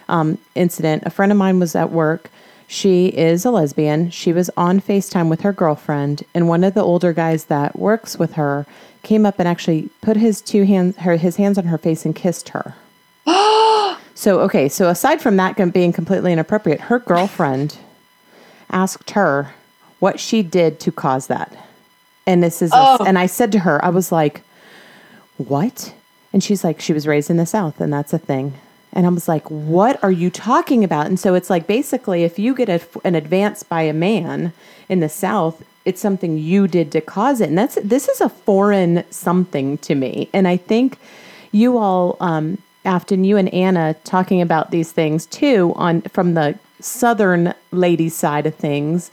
um, 0.09 0.37
incident. 0.55 1.03
A 1.05 1.09
friend 1.09 1.31
of 1.31 1.37
mine 1.37 1.59
was 1.59 1.75
at 1.75 1.91
work. 1.91 2.29
She 2.73 3.09
is 3.09 3.45
a 3.45 3.51
lesbian. 3.51 4.09
She 4.09 4.33
was 4.33 4.49
on 4.57 4.81
FaceTime 4.81 5.29
with 5.29 5.41
her 5.41 5.53
girlfriend, 5.53 6.23
and 6.33 6.47
one 6.47 6.63
of 6.63 6.73
the 6.73 6.81
older 6.81 7.13
guys 7.13 7.45
that 7.45 7.77
works 7.77 8.17
with 8.17 8.33
her 8.33 8.65
came 9.03 9.27
up 9.27 9.35
and 9.37 9.47
actually 9.47 9.89
put 10.01 10.17
his 10.17 10.41
two 10.41 10.63
hands, 10.65 10.97
her 10.97 11.15
his 11.15 11.35
hands 11.35 11.59
on 11.59 11.65
her 11.65 11.77
face 11.77 12.03
and 12.03 12.15
kissed 12.15 12.49
her. 12.49 12.73
so 14.15 14.39
okay, 14.39 14.67
so 14.67 14.89
aside 14.89 15.21
from 15.21 15.37
that 15.37 15.55
being 15.71 15.93
completely 15.93 16.33
inappropriate, 16.33 16.81
her 16.81 16.97
girlfriend 16.97 17.77
asked 18.71 19.11
her 19.11 19.53
what 19.99 20.19
she 20.19 20.41
did 20.41 20.79
to 20.79 20.91
cause 20.91 21.27
that. 21.27 21.55
And 22.25 22.41
this 22.41 22.59
is, 22.63 22.71
oh. 22.73 23.05
and 23.05 23.19
I 23.19 23.27
said 23.27 23.51
to 23.51 23.59
her, 23.59 23.85
I 23.85 23.89
was 23.89 24.11
like, 24.11 24.41
what? 25.37 25.93
And 26.33 26.43
she's 26.43 26.63
like, 26.63 26.81
she 26.81 26.91
was 26.91 27.05
raised 27.05 27.29
in 27.29 27.37
the 27.37 27.45
South 27.45 27.79
and 27.79 27.93
that's 27.93 28.13
a 28.13 28.17
thing. 28.17 28.55
And 28.93 29.05
I 29.05 29.09
was 29.09 29.27
like, 29.27 29.49
what 29.49 30.01
are 30.03 30.11
you 30.11 30.29
talking 30.29 30.83
about? 30.83 31.07
And 31.07 31.19
so 31.19 31.33
it's 31.33 31.49
like 31.49 31.67
basically, 31.67 32.23
if 32.23 32.39
you 32.39 32.55
get 32.55 32.69
a, 32.69 32.79
an 33.03 33.15
advance 33.15 33.63
by 33.63 33.81
a 33.81 33.93
man 33.93 34.53
in 34.87 34.99
the 34.99 35.09
South, 35.09 35.63
it's 35.85 35.99
something 35.99 36.37
you 36.37 36.67
did 36.67 36.91
to 36.93 37.01
cause 37.01 37.41
it. 37.41 37.49
And 37.49 37.57
that's 37.57 37.75
this 37.83 38.07
is 38.07 38.21
a 38.21 38.29
foreign 38.29 39.03
something 39.11 39.77
to 39.79 39.95
me. 39.95 40.29
And 40.31 40.47
I 40.47 40.57
think 40.57 40.97
you 41.51 41.77
all, 41.77 42.17
um, 42.19 42.59
Afton, 42.85 43.23
you 43.23 43.37
and 43.37 43.53
Anna 43.53 43.95
talking 44.03 44.41
about 44.41 44.71
these 44.71 44.91
things 44.91 45.25
too 45.25 45.73
on 45.75 46.01
from 46.03 46.35
the 46.35 46.57
Southern 46.79 47.53
lady 47.71 48.09
side 48.09 48.45
of 48.45 48.55
things 48.55 49.09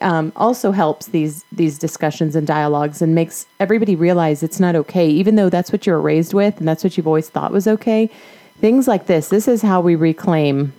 um, 0.00 0.32
also 0.36 0.72
helps 0.72 1.06
these 1.06 1.44
these 1.52 1.78
discussions 1.78 2.36
and 2.36 2.46
dialogues 2.46 3.00
and 3.00 3.14
makes 3.14 3.46
everybody 3.60 3.96
realize 3.96 4.42
it's 4.42 4.60
not 4.60 4.76
okay, 4.76 5.08
even 5.08 5.36
though 5.36 5.48
that's 5.48 5.72
what 5.72 5.86
you 5.86 5.92
were 5.92 6.00
raised 6.00 6.34
with 6.34 6.58
and 6.58 6.68
that's 6.68 6.84
what 6.84 6.96
you've 6.96 7.06
always 7.06 7.28
thought 7.28 7.52
was 7.52 7.66
okay. 7.66 8.10
Things 8.64 8.88
like 8.88 9.08
this, 9.08 9.28
this 9.28 9.46
is 9.46 9.60
how 9.60 9.82
we 9.82 9.94
reclaim 9.94 10.72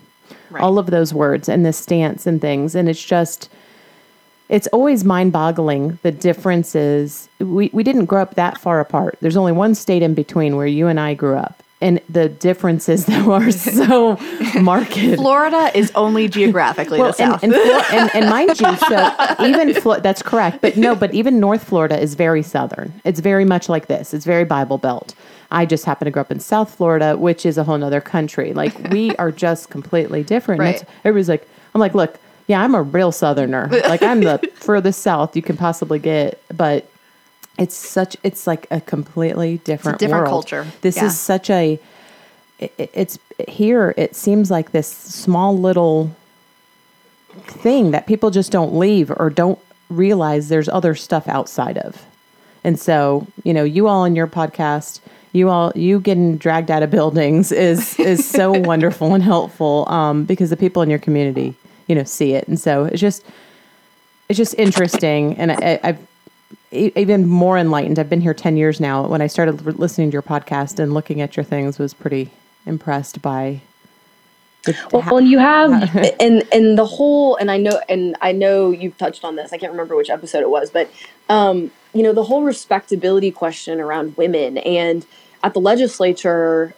right. 0.50 0.64
all 0.64 0.80
of 0.80 0.88
those 0.88 1.14
words 1.14 1.48
and 1.48 1.64
this 1.64 1.78
stance 1.78 2.26
and 2.26 2.42
things, 2.42 2.74
and 2.74 2.90
it's 2.90 3.06
just 3.06 3.48
it's 4.50 4.66
always 4.70 5.04
mind 5.04 5.32
boggling 5.32 6.00
the 6.02 6.12
differences. 6.12 7.30
We, 7.38 7.70
we 7.74 7.84
didn't 7.84 8.06
grow 8.06 8.24
up 8.24 8.34
that 8.34 8.58
far 8.58 8.80
apart. 8.80 9.20
There's 9.22 9.38
only 9.38 9.52
one 9.52 9.76
state 9.76 10.02
in 10.02 10.16
between 10.16 10.56
where 10.56 10.66
you 10.66 10.88
and 10.88 11.00
I 11.00 11.14
grew 11.14 11.36
up 11.36 11.62
and 11.80 12.02
the 12.10 12.28
differences 12.28 13.06
that 13.08 13.28
are 13.28 13.52
so 13.52 14.18
marked. 14.60 14.94
Florida 14.94 15.70
is 15.76 15.92
only 15.94 16.28
geographically 16.28 16.98
well, 16.98 17.10
the 17.10 17.14
south, 17.14 17.44
and, 17.44 17.54
and, 17.54 17.86
and, 17.94 18.16
and, 18.16 18.30
mind 18.32 18.60
you, 18.60 18.76
so 18.78 19.36
even 19.42 19.76
Flo- 19.76 20.00
that's 20.00 20.24
correct, 20.24 20.60
but 20.60 20.76
no, 20.76 20.96
but 20.96 21.14
even 21.14 21.40
North 21.40 21.64
Florida 21.64 22.00
is 22.00 22.16
very 22.16 22.42
southern. 22.42 23.00
It's 23.04 23.20
very 23.20 23.46
much 23.46 23.70
like 23.70 23.86
this. 23.86 24.12
It's 24.12 24.26
very 24.26 24.44
Bible 24.44 24.80
Belt. 24.80 25.14
I 25.52 25.66
just 25.66 25.86
happen 25.86 26.06
to 26.06 26.12
grow 26.12 26.22
up 26.22 26.32
in 26.32 26.40
South 26.40 26.74
Florida, 26.74 27.18
which 27.18 27.46
is 27.46 27.58
a 27.58 27.64
whole 27.64 27.82
other 27.84 28.02
country. 28.02 28.54
Like 28.54 28.78
we 28.92 29.16
are 29.18 29.32
just 29.32 29.70
completely 29.70 30.24
different. 30.24 30.60
Right. 30.60 30.84
Everybody's 31.04 31.30
like, 31.30 31.48
I'm 31.74 31.82
like, 31.82 31.94
look, 31.94 32.20
yeah, 32.48 32.62
I'm 32.62 32.76
a 32.76 32.82
real 32.82 33.12
southerner. 33.12 33.68
Like 33.72 34.04
I'm 34.04 34.22
the 34.22 34.40
furthest 34.56 35.02
south 35.02 35.36
you 35.36 35.42
can 35.42 35.58
possibly 35.58 36.00
get, 36.00 36.42
but 36.56 36.90
it's 37.58 37.76
such 37.76 38.18
it's 38.24 38.48
like 38.48 38.68
a 38.72 38.82
completely 38.82 39.60
different, 39.60 40.00
different 40.00 40.24
world. 40.24 40.48
culture. 40.48 40.68
This 40.82 40.98
yeah. 40.98 41.06
is 41.06 41.20
such 41.20 41.50
a 41.50 41.80
it, 42.60 42.74
it's 42.78 43.18
here 43.48 43.94
it 43.98 44.16
seems 44.16 44.52
like 44.52 44.72
this 44.72 44.88
small 44.88 45.58
little 45.58 46.16
thing 47.44 47.92
that 47.92 48.08
people 48.08 48.32
just 48.32 48.52
don't 48.52 48.76
leave 48.76 49.12
or 49.12 49.30
don't 49.30 49.60
realize 49.90 50.50
there's 50.50 50.70
other 50.70 50.96
stuff 50.96 51.28
outside 51.28 51.78
of. 51.78 52.06
And 52.64 52.80
so, 52.80 53.28
you 53.44 53.54
know, 53.54 53.64
you 53.64 53.88
all 53.88 54.06
in 54.06 54.16
your 54.16 54.28
podcast, 54.28 55.00
you 55.36 55.50
all 55.50 55.72
you 55.76 56.00
getting 56.00 56.38
dragged 56.38 56.72
out 56.72 56.82
of 56.82 56.90
buildings 56.90 57.52
is 57.52 58.00
is 58.00 58.28
so 58.28 58.52
wonderful 58.60 59.14
and 59.14 59.22
helpful 59.22 59.88
um, 59.90 60.24
because 60.24 60.50
the 60.50 60.58
people 60.58 60.82
in 60.82 60.90
your 60.90 61.00
community, 61.00 61.56
you 61.88 61.96
know, 61.96 62.04
see 62.04 62.34
it. 62.34 62.48
And 62.48 62.60
so 62.60 62.86
it's 62.86 63.02
just 63.02 63.24
it's 64.30 64.38
just 64.38 64.56
interesting 64.58 65.38
and 65.38 65.52
I, 65.52 65.80
I've 65.84 66.00
even 66.72 67.28
more 67.28 67.58
enlightened. 67.58 68.00
I've 68.00 68.10
been 68.10 68.22
here 68.22 68.34
10 68.34 68.58
years 68.58 68.80
now. 68.80 69.08
When 69.08 69.22
I 69.22 69.28
started 69.28 69.62
listening 69.80 70.10
to 70.10 70.14
your 70.14 70.22
podcast 70.22 70.80
and 70.80 70.94
looking 70.94 71.22
at 71.22 71.38
your 71.38 71.44
things 71.44 71.78
was 71.78 71.94
pretty 71.94 72.32
impressed 72.66 73.22
by 73.22 73.62
well, 74.92 75.02
ha- 75.04 75.18
and 75.18 75.28
you 75.28 75.38
have 75.38 75.96
and 76.20 76.44
and 76.52 76.78
the 76.78 76.86
whole 76.86 77.36
and 77.36 77.52
I 77.52 77.58
know 77.58 77.80
and 77.90 78.16
I 78.22 78.32
know 78.32 78.72
you've 78.72 78.98
touched 78.98 79.24
on 79.24 79.36
this. 79.36 79.52
I 79.52 79.58
can't 79.58 79.72
remember 79.72 79.96
which 79.96 80.10
episode 80.10 80.42
it 80.42 80.50
was, 80.50 80.72
but 80.72 80.90
um, 81.30 81.72
you 81.94 82.04
know, 82.04 82.14
the 82.14 82.24
whole 82.24 82.44
respectability 82.44 83.32
question 83.32 83.80
around 83.80 84.18
women 84.18 84.58
and 84.60 85.06
at 85.46 85.54
the 85.54 85.62
legislature 85.62 86.74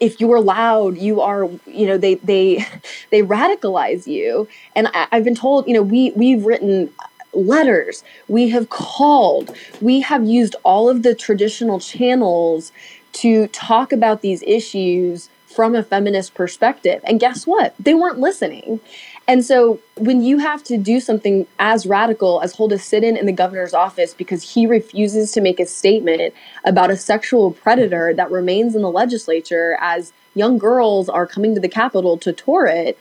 if 0.00 0.20
you're 0.20 0.40
loud 0.40 0.96
you 0.98 1.20
are 1.20 1.48
you 1.66 1.86
know 1.86 1.96
they 1.96 2.16
they 2.16 2.64
they 3.10 3.22
radicalize 3.22 4.06
you 4.06 4.46
and 4.76 4.88
I, 4.88 5.06
have 5.10 5.24
been 5.24 5.34
told 5.34 5.66
you 5.66 5.74
know 5.74 5.82
we 5.82 6.12
we've 6.12 6.44
written 6.44 6.92
letters, 7.34 8.04
we 8.28 8.48
have 8.50 8.68
called, 8.68 9.54
we 9.80 10.00
have 10.00 10.24
used 10.24 10.56
all 10.62 10.88
of 10.88 11.02
the 11.02 11.14
traditional 11.14 11.80
channels 11.80 12.72
to 13.14 13.48
talk 13.48 13.92
about 13.92 14.22
these 14.22 14.42
issues 14.42 15.28
from 15.46 15.74
a 15.74 15.82
feminist 15.82 16.34
perspective. 16.34 17.00
And 17.04 17.20
guess 17.20 17.46
what? 17.46 17.74
They 17.78 17.94
weren't 17.94 18.18
listening. 18.18 18.80
And 19.26 19.44
so 19.44 19.80
when 19.96 20.22
you 20.22 20.38
have 20.38 20.62
to 20.64 20.76
do 20.76 21.00
something 21.00 21.46
as 21.58 21.86
radical 21.86 22.42
as 22.42 22.54
hold 22.54 22.72
a 22.72 22.78
sit-in 22.78 23.16
in 23.16 23.24
the 23.24 23.32
governor's 23.32 23.72
office 23.72 24.12
because 24.12 24.54
he 24.54 24.66
refuses 24.66 25.32
to 25.32 25.40
make 25.40 25.58
a 25.58 25.66
statement 25.66 26.34
about 26.64 26.90
a 26.90 26.96
sexual 26.96 27.52
predator 27.52 28.12
that 28.12 28.30
remains 28.30 28.74
in 28.74 28.82
the 28.82 28.90
legislature 28.90 29.78
as 29.80 30.12
young 30.34 30.58
girls 30.58 31.08
are 31.08 31.26
coming 31.26 31.54
to 31.54 31.60
the 31.60 31.68
Capitol 31.68 32.18
to 32.18 32.32
tour 32.32 32.66
it, 32.66 32.98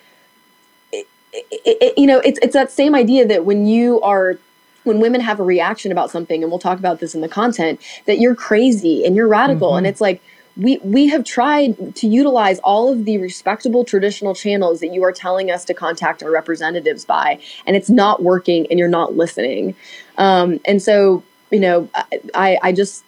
it, 1.52 1.78
it, 1.82 1.98
you 1.98 2.06
know, 2.06 2.20
it's 2.20 2.40
it's 2.42 2.54
that 2.54 2.72
same 2.72 2.96
idea 2.96 3.26
that 3.28 3.46
when 3.46 3.66
you 3.66 4.00
are 4.02 4.38
when 4.84 5.00
women 5.00 5.22
have 5.22 5.40
a 5.40 5.44
reaction 5.44 5.92
about 5.92 6.12
something, 6.12 6.44
and 6.44 6.52
we'll 6.52 6.60
talk 6.60 6.78
about 6.78 7.00
this 7.00 7.16
in 7.16 7.22
the 7.22 7.30
content, 7.30 7.80
that 8.06 8.20
you're 8.20 8.36
crazy 8.36 9.06
and 9.06 9.16
you're 9.16 9.28
radical, 9.28 9.70
mm-hmm. 9.70 9.80
and 9.80 9.88
it's 9.88 10.02
like 10.02 10.22
we 10.56 10.78
we 10.84 11.08
have 11.08 11.24
tried 11.24 11.96
to 11.96 12.08
utilize 12.08 12.60
all 12.60 12.92
of 12.92 13.06
the 13.06 13.18
respectable 13.18 13.84
traditional 13.84 14.36
channels 14.36 14.80
that 14.82 14.94
you 14.94 15.04
are 15.04 15.12
telling 15.12 15.50
us 15.50 15.66
to 15.66 15.74
contact 15.74 16.22
our 16.22 16.32
representatives 16.32 17.06
by, 17.06 17.40
and 17.66 17.76
it's 17.76 17.90
not 17.90 18.22
working, 18.22 18.68
and 18.70 18.78
you're 18.78 18.88
not 18.88 19.16
listening, 19.16 19.76
um, 20.18 20.60
and 20.66 20.82
so 20.82 21.24
you 21.52 21.60
know, 21.60 21.90
I 22.34 22.58
I 22.62 22.72
just 22.72 23.04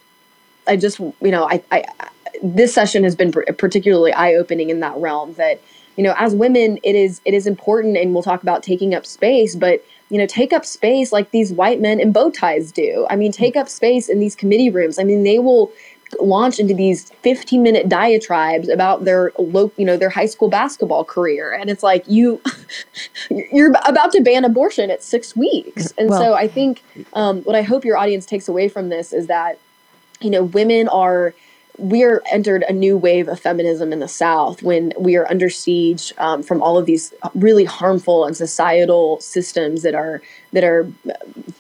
I 0.67 0.75
just 0.75 0.99
you 0.99 1.15
know 1.31 1.47
I 1.49 1.63
I 1.71 1.84
this 2.43 2.73
session 2.73 3.03
has 3.03 3.15
been 3.15 3.31
particularly 3.31 4.13
eye 4.13 4.36
opening 4.36 4.69
in 4.69 4.79
that 4.81 4.95
realm. 4.97 5.34
That 5.34 5.62
you 5.97 6.03
know, 6.03 6.13
as 6.17 6.36
women, 6.36 6.79
it 6.84 6.95
is 6.95 7.21
it 7.25 7.34
is 7.34 7.47
important, 7.47 7.97
and 7.97 8.13
we'll 8.13 8.23
talk 8.23 8.43
about 8.43 8.63
taking 8.63 8.93
up 8.93 9.05
space, 9.05 9.55
but 9.55 9.84
you 10.10 10.19
know, 10.19 10.27
take 10.27 10.53
up 10.53 10.65
space 10.65 11.12
like 11.12 11.31
these 11.31 11.51
white 11.51 11.81
men 11.81 11.99
in 11.99 12.12
bow 12.12 12.29
ties 12.29 12.71
do. 12.71 13.08
I 13.10 13.15
mean, 13.15 13.31
take 13.31 13.55
up 13.55 13.67
space 13.67 14.08
in 14.08 14.19
these 14.19 14.36
committee 14.36 14.69
rooms. 14.69 14.99
I 14.99 15.03
mean, 15.03 15.23
they 15.23 15.39
will 15.39 15.71
launch 16.20 16.60
into 16.60 16.74
these 16.74 17.12
15 17.22 17.62
minute 17.63 17.89
diatribes 17.89 18.70
about 18.70 19.06
their 19.06 19.32
low, 19.38 19.72
you 19.78 19.86
know, 19.86 19.98
their 19.98 20.10
high 20.10 20.26
school 20.26 20.50
basketball 20.50 21.04
career. 21.04 21.54
And 21.54 21.70
it's 21.70 21.84
like, 21.84 22.04
you, 22.08 22.41
you're 23.30 23.74
about 23.86 24.12
to 24.13 24.22
ban 24.22 24.46
abortion 24.46 24.89
at 24.91 25.04
six 25.04 25.36
weeks. 25.36 25.94
And 25.98 26.10
well, 26.10 26.22
so 26.22 26.34
I 26.34 26.48
think 26.48 26.84
um, 27.13 27.41
what 27.44 27.56
I 27.56 27.62
hope 27.62 27.86
your 27.86 27.98
audience 27.98 28.26
takes 28.26 28.48
away 28.48 28.70
from 28.70 28.89
this 28.89 29.13
is 29.13 29.28
that, 29.28 29.60
you 30.22 30.30
know, 30.30 30.44
women 30.44 30.88
are, 30.88 31.34
we 31.78 32.04
are 32.04 32.22
entered 32.32 32.64
a 32.64 32.74
new 32.74 32.98
wave 32.98 33.28
of 33.28 33.40
feminism 33.40 33.92
in 33.92 34.00
the 34.00 34.08
South 34.08 34.64
when 34.64 34.94
we 34.98 35.16
are 35.16 35.30
under 35.30 35.50
siege 35.50 36.14
um, 36.18 36.42
from 36.42 36.62
all 36.62 36.78
of 36.78 36.86
these 36.86 37.14
really 37.34 37.66
harmful 37.66 38.26
and 38.26 38.36
societal 38.36 39.20
systems 39.20 39.82
that 39.84 39.96
are 39.96 40.22
that 40.54 40.64
are 40.64 40.88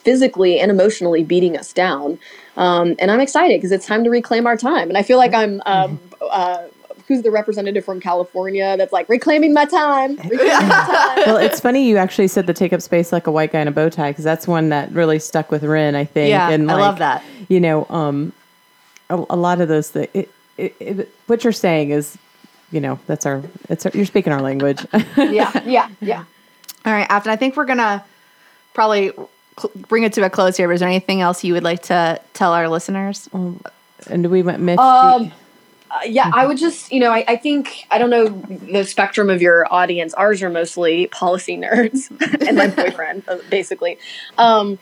physically 0.03 0.59
and 0.59 0.71
emotionally 0.71 1.23
beating 1.23 1.57
us 1.57 1.73
down. 1.73 2.17
Um, 2.57 2.95
and 2.99 3.11
I'm 3.11 3.19
excited 3.19 3.57
because 3.57 3.71
it's 3.71 3.85
time 3.85 4.03
to 4.03 4.09
reclaim 4.09 4.47
our 4.47 4.55
time. 4.55 4.89
And 4.89 4.97
I 4.97 5.03
feel 5.03 5.17
like 5.17 5.33
I'm. 5.33 5.61
Um, 5.65 5.99
uh, 6.21 6.67
who's 7.07 7.21
the 7.21 7.29
representative 7.29 7.85
from 7.85 7.99
California 7.99 8.75
that's 8.77 8.91
like 8.91 9.07
reclaiming 9.09 9.53
my 9.53 9.65
time? 9.65 10.15
Reclaiming 10.15 10.47
my 10.47 10.55
time. 10.57 11.17
well, 11.27 11.37
it's 11.37 11.59
funny 11.59 11.87
you 11.87 11.97
actually 11.97 12.27
said 12.27 12.47
the 12.47 12.53
take 12.53 12.73
up 12.73 12.81
space 12.81 13.11
like 13.11 13.27
a 13.27 13.31
white 13.31 13.51
guy 13.51 13.61
in 13.61 13.67
a 13.67 13.71
bow 13.71 13.89
tie 13.89 14.09
because 14.09 14.23
that's 14.23 14.47
one 14.47 14.69
that 14.69 14.91
really 14.91 15.19
stuck 15.19 15.51
with 15.51 15.63
Rin. 15.63 15.93
I 15.93 16.05
think. 16.05 16.29
Yeah, 16.29 16.49
and 16.49 16.67
like, 16.67 16.77
I 16.77 16.79
love 16.79 16.97
that. 16.99 17.23
You 17.47 17.59
know, 17.59 17.85
um, 17.89 18.33
a, 19.09 19.23
a 19.29 19.35
lot 19.35 19.61
of 19.61 19.67
those 19.67 19.89
things. 19.89 20.09
It, 20.13 20.31
it, 20.57 20.75
it, 20.79 21.15
what 21.27 21.43
you're 21.43 21.53
saying 21.53 21.91
is, 21.91 22.17
you 22.71 22.79
know, 22.79 22.99
that's 23.07 23.25
our. 23.25 23.43
It's 23.69 23.85
our, 23.85 23.91
you're 23.93 24.05
speaking 24.05 24.33
our 24.33 24.41
language. 24.41 24.85
yeah, 25.17 25.63
yeah, 25.65 25.89
yeah. 26.01 26.23
All 26.85 26.93
right, 26.93 27.07
Afton. 27.09 27.31
I 27.31 27.35
think 27.35 27.55
we're 27.55 27.65
gonna 27.65 28.03
probably 28.73 29.11
cl- 29.57 29.71
bring 29.87 30.03
it 30.03 30.13
to 30.13 30.23
a 30.23 30.29
close 30.29 30.57
here. 30.57 30.67
But 30.67 30.75
is 30.75 30.79
there 30.79 30.89
anything 30.89 31.21
else 31.21 31.43
you 31.43 31.53
would 31.53 31.63
like 31.63 31.83
to 31.83 32.19
tell 32.33 32.53
our 32.53 32.69
listeners? 32.69 33.29
Um, 33.33 33.61
and 34.09 34.23
do 34.23 34.29
we 34.29 34.41
went 34.41 34.61
myth? 34.61 34.79
Um, 34.79 35.31
uh, 35.91 35.99
yeah, 36.05 36.29
I 36.33 36.45
would 36.45 36.57
just, 36.57 36.91
you 36.91 36.99
know, 36.99 37.11
I, 37.11 37.23
I, 37.27 37.35
think, 37.35 37.85
I 37.91 37.97
don't 37.97 38.09
know 38.09 38.27
the 38.27 38.83
spectrum 38.83 39.29
of 39.29 39.41
your 39.41 39.71
audience. 39.71 40.13
Ours 40.15 40.41
are 40.41 40.49
mostly 40.49 41.07
policy 41.07 41.57
nerds 41.57 42.09
and 42.47 42.57
my 42.57 42.67
boyfriend, 42.67 43.23
uh, 43.27 43.37
basically. 43.49 43.97
Um, 44.37 44.79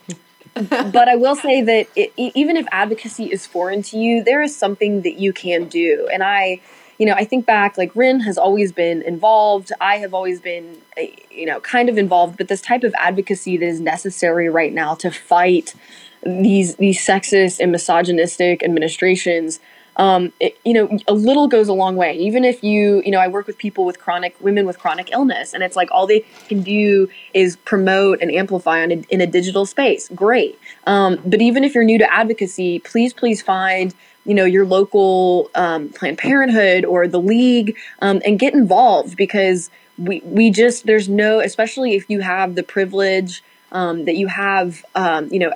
but 0.54 1.08
I 1.08 1.16
will 1.16 1.36
say 1.36 1.62
that 1.62 1.88
it, 1.96 2.12
even 2.16 2.56
if 2.56 2.66
advocacy 2.70 3.24
is 3.24 3.46
foreign 3.46 3.82
to 3.84 3.98
you, 3.98 4.22
there 4.22 4.42
is 4.42 4.56
something 4.56 5.02
that 5.02 5.18
you 5.18 5.32
can 5.32 5.68
do. 5.68 6.08
And 6.12 6.22
I, 6.22 6.60
you 6.98 7.06
know, 7.06 7.14
I 7.14 7.24
think 7.24 7.44
back, 7.44 7.76
like 7.76 7.94
Rin 7.96 8.20
has 8.20 8.38
always 8.38 8.72
been 8.72 9.02
involved. 9.02 9.72
I 9.80 9.96
have 9.96 10.14
always 10.14 10.40
been, 10.40 10.78
eh, 10.96 11.08
you 11.30 11.46
know, 11.46 11.60
kind 11.60 11.88
of 11.88 11.98
involved. 11.98 12.36
But 12.36 12.48
this 12.48 12.60
type 12.60 12.84
of 12.84 12.94
advocacy 12.96 13.56
that 13.56 13.66
is 13.66 13.80
necessary 13.80 14.48
right 14.48 14.72
now 14.72 14.94
to 14.96 15.10
fight 15.10 15.74
these 16.22 16.76
these 16.76 17.04
sexist 17.04 17.60
and 17.60 17.70
misogynistic 17.70 18.62
administrations 18.62 19.60
um, 19.96 20.32
it, 20.40 20.58
you 20.64 20.72
know, 20.72 20.98
a 21.06 21.14
little 21.14 21.48
goes 21.48 21.68
a 21.68 21.72
long 21.72 21.96
way. 21.96 22.16
Even 22.18 22.44
if 22.44 22.62
you, 22.62 23.02
you 23.04 23.10
know, 23.10 23.18
I 23.18 23.28
work 23.28 23.46
with 23.46 23.58
people 23.58 23.84
with 23.84 23.98
chronic, 23.98 24.36
women 24.40 24.66
with 24.66 24.78
chronic 24.78 25.10
illness, 25.12 25.54
and 25.54 25.62
it's 25.62 25.76
like 25.76 25.88
all 25.90 26.06
they 26.06 26.24
can 26.48 26.62
do 26.62 27.08
is 27.32 27.56
promote 27.56 28.20
and 28.20 28.30
amplify 28.30 28.82
on 28.82 28.92
a, 28.92 28.96
in 29.10 29.20
a 29.20 29.26
digital 29.26 29.66
space. 29.66 30.08
Great. 30.14 30.58
Um, 30.86 31.20
but 31.24 31.40
even 31.40 31.64
if 31.64 31.74
you're 31.74 31.84
new 31.84 31.98
to 31.98 32.12
advocacy, 32.12 32.80
please, 32.80 33.12
please 33.12 33.42
find, 33.42 33.94
you 34.24 34.34
know, 34.34 34.44
your 34.44 34.66
local 34.66 35.50
um, 35.54 35.90
Planned 35.90 36.18
Parenthood 36.18 36.84
or 36.84 37.06
the 37.06 37.20
league 37.20 37.76
um, 38.00 38.20
and 38.24 38.38
get 38.38 38.54
involved 38.54 39.16
because 39.16 39.70
we, 39.98 40.20
we 40.24 40.50
just, 40.50 40.86
there's 40.86 41.08
no, 41.08 41.40
especially 41.40 41.94
if 41.94 42.10
you 42.10 42.20
have 42.20 42.54
the 42.54 42.62
privilege 42.62 43.42
um, 43.70 44.06
that 44.06 44.16
you 44.16 44.26
have, 44.26 44.84
um, 44.94 45.28
you 45.32 45.38
know, 45.38 45.52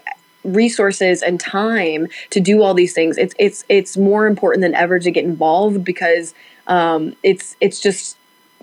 resources 0.55 1.23
and 1.23 1.41
time 1.41 2.09
to 2.31 2.41
do 2.41 2.63
all 2.63 2.75
these 2.75 2.95
things 2.95 3.17
it's 3.19 3.35
it's 3.39 3.65
it's 3.69 3.97
more 3.97 4.27
important 4.27 4.63
than 4.63 4.75
ever 4.75 4.99
to 4.99 5.11
get 5.11 5.25
involved 5.25 5.85
because 5.85 6.35
um, 6.67 7.17
it's 7.23 7.57
it's 7.61 7.81
just 7.81 8.17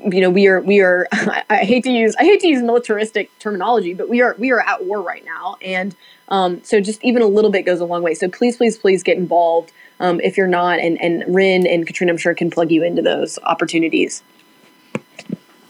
you 0.03 0.21
know 0.21 0.29
we 0.29 0.47
are 0.47 0.61
we 0.61 0.81
are 0.81 1.07
I, 1.49 1.63
hate 1.63 1.83
to 1.83 1.91
use 1.91 2.15
I 2.17 2.23
hate 2.23 2.39
to 2.41 2.47
use 2.47 2.61
militaristic 2.61 3.37
terminology 3.39 3.93
but 3.93 4.09
we 4.09 4.21
are 4.21 4.35
we 4.37 4.51
are 4.51 4.61
at 4.61 4.85
war 4.85 5.01
right 5.01 5.23
now 5.25 5.57
and 5.61 5.95
um, 6.29 6.63
so 6.63 6.81
just 6.81 7.03
even 7.03 7.21
a 7.21 7.27
little 7.27 7.51
bit 7.51 7.63
goes 7.63 7.79
a 7.79 7.85
long 7.85 8.03
way 8.03 8.13
so 8.13 8.27
please 8.29 8.57
please 8.57 8.77
please 8.77 9.03
get 9.03 9.17
involved 9.17 9.71
um, 9.99 10.19
if 10.21 10.37
you're 10.37 10.47
not 10.47 10.79
and 10.79 11.01
and 11.01 11.23
Rin 11.33 11.65
and 11.65 11.87
Katrina 11.87 12.11
I'm 12.11 12.17
sure 12.17 12.33
can 12.33 12.51
plug 12.51 12.71
you 12.71 12.83
into 12.83 13.01
those 13.01 13.39
opportunities. 13.43 14.21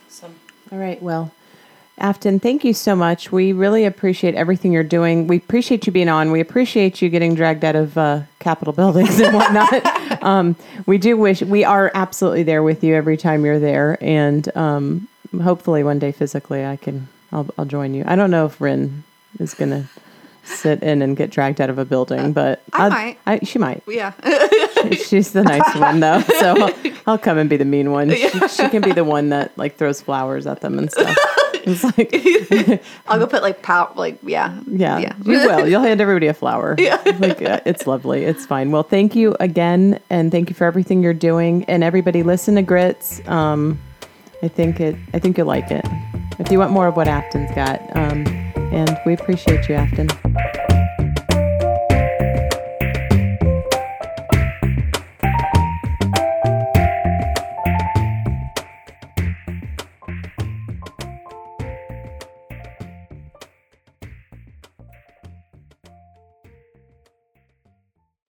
Awesome. 0.08 0.36
All 0.72 0.80
right 0.80 1.02
well 1.02 1.32
Afton, 1.98 2.42
thank 2.42 2.66
you 2.66 2.74
so 2.74 2.94
much. 2.94 3.32
We 3.32 3.54
really 3.54 3.86
appreciate 3.86 4.36
everything 4.36 4.74
you're 4.74 4.84
doing. 4.84 5.28
We 5.28 5.38
appreciate 5.38 5.86
you 5.88 5.94
being 5.94 6.10
on. 6.10 6.32
We 6.32 6.42
appreciate 6.42 7.02
you 7.02 7.08
getting 7.08 7.36
dragged 7.36 7.64
out 7.64 7.76
of 7.76 7.98
uh, 7.98 8.24
Capitol 8.40 8.74
buildings 8.74 9.20
and 9.22 9.34
whatnot. 9.34 10.22
um, 10.24 10.58
we 10.86 10.98
do 10.98 11.16
wish 11.16 11.42
we 11.42 11.64
are 11.64 11.92
absolutely 11.96 12.44
there 12.44 12.64
with 12.64 12.84
you 12.84 12.96
every 12.96 13.16
time 13.16 13.46
you're 13.46 13.60
there, 13.60 13.98
and 14.02 14.56
um, 14.58 15.08
hopefully 15.42 15.84
one 15.84 16.00
day 16.00 16.12
physically 16.12 16.66
I 16.66 16.76
can 16.76 17.08
I'll, 17.32 17.48
I'll 17.58 17.66
join 17.66 17.94
you. 17.94 18.04
I 18.06 18.16
don't 18.16 18.32
know 18.32 18.46
if 18.46 18.60
Rin 18.60 19.04
is 19.40 19.54
gonna 19.54 19.90
sit 20.44 20.84
in 20.84 21.02
and 21.02 21.18
get 21.18 21.32
dragged 21.32 21.60
out 21.60 21.70
of 21.70 21.78
a 21.78 21.86
building, 21.86 22.34
but 22.34 22.62
I 22.74 22.84
I'll, 22.84 22.90
might. 22.90 23.20
I, 23.26 23.40
she 23.40 23.58
might. 23.58 23.84
Yeah. 23.88 24.14
she, 24.84 24.96
she's 24.96 25.32
the 25.32 25.44
nice 25.44 25.76
one 25.76 26.02
though, 26.02 26.20
so 26.22 26.56
I'll, 26.62 26.94
I'll, 27.08 27.18
come 27.18 27.38
and 27.38 27.50
be 27.50 27.58
the 27.58 27.66
mean 27.66 27.92
one. 27.92 28.10
She, 28.12 28.30
she 28.48 28.70
can 28.70 28.82
be 28.82 28.92
the 28.92 29.04
one 29.04 29.30
that 29.30 29.58
like 29.58 29.78
throws 29.78 30.02
flowers 30.02 30.46
at 30.46 30.62
them 30.62 30.78
and 30.78 30.92
stuff. 30.92 31.18
It's 31.68 31.84
like 31.84 32.82
I'll 33.08 33.18
go 33.18 33.26
put 33.28 33.42
like 33.42 33.62
pow 33.64 33.92
like 33.96 34.20
yeah. 34.24 34.60
Yeah. 34.68 35.00
Yeah. 35.00 35.14
You 35.26 35.32
will. 35.40 35.68
You'll 35.70 35.82
hand 35.82 36.00
everybody 36.00 36.28
a 36.28 36.34
flower. 36.34 36.76
Yeah. 36.78 37.02
like 37.20 37.42
uh, 37.42 37.60
it's 37.66 37.88
lovely. 37.88 38.24
It's 38.24 38.46
fine. 38.46 38.72
Well, 38.72 38.84
thank 38.84 39.16
you 39.16 39.36
again 39.40 40.00
and 40.10 40.32
thank 40.32 40.50
you 40.50 40.56
for 40.56 40.66
everything 40.66 41.02
you're 41.02 41.14
doing 41.14 41.64
and 41.66 41.84
everybody 41.84 42.22
listen 42.24 42.56
to 42.56 42.62
Grits. 42.62 43.28
Um 43.28 43.80
I 44.44 44.48
think 44.48 44.80
it 44.80 44.96
I 45.14 45.20
think 45.20 45.38
you'll 45.38 45.48
like 45.48 45.72
it. 45.72 45.86
If 46.38 46.52
you 46.52 46.60
want 46.60 46.72
more 46.72 46.88
of 46.88 46.96
what 46.96 47.08
Afton's 47.08 47.54
got. 47.56 47.82
Um 47.96 48.26
and 48.72 49.00
we 49.06 49.14
appreciate 49.14 49.68
you, 49.70 49.76
Afton. 49.76 50.75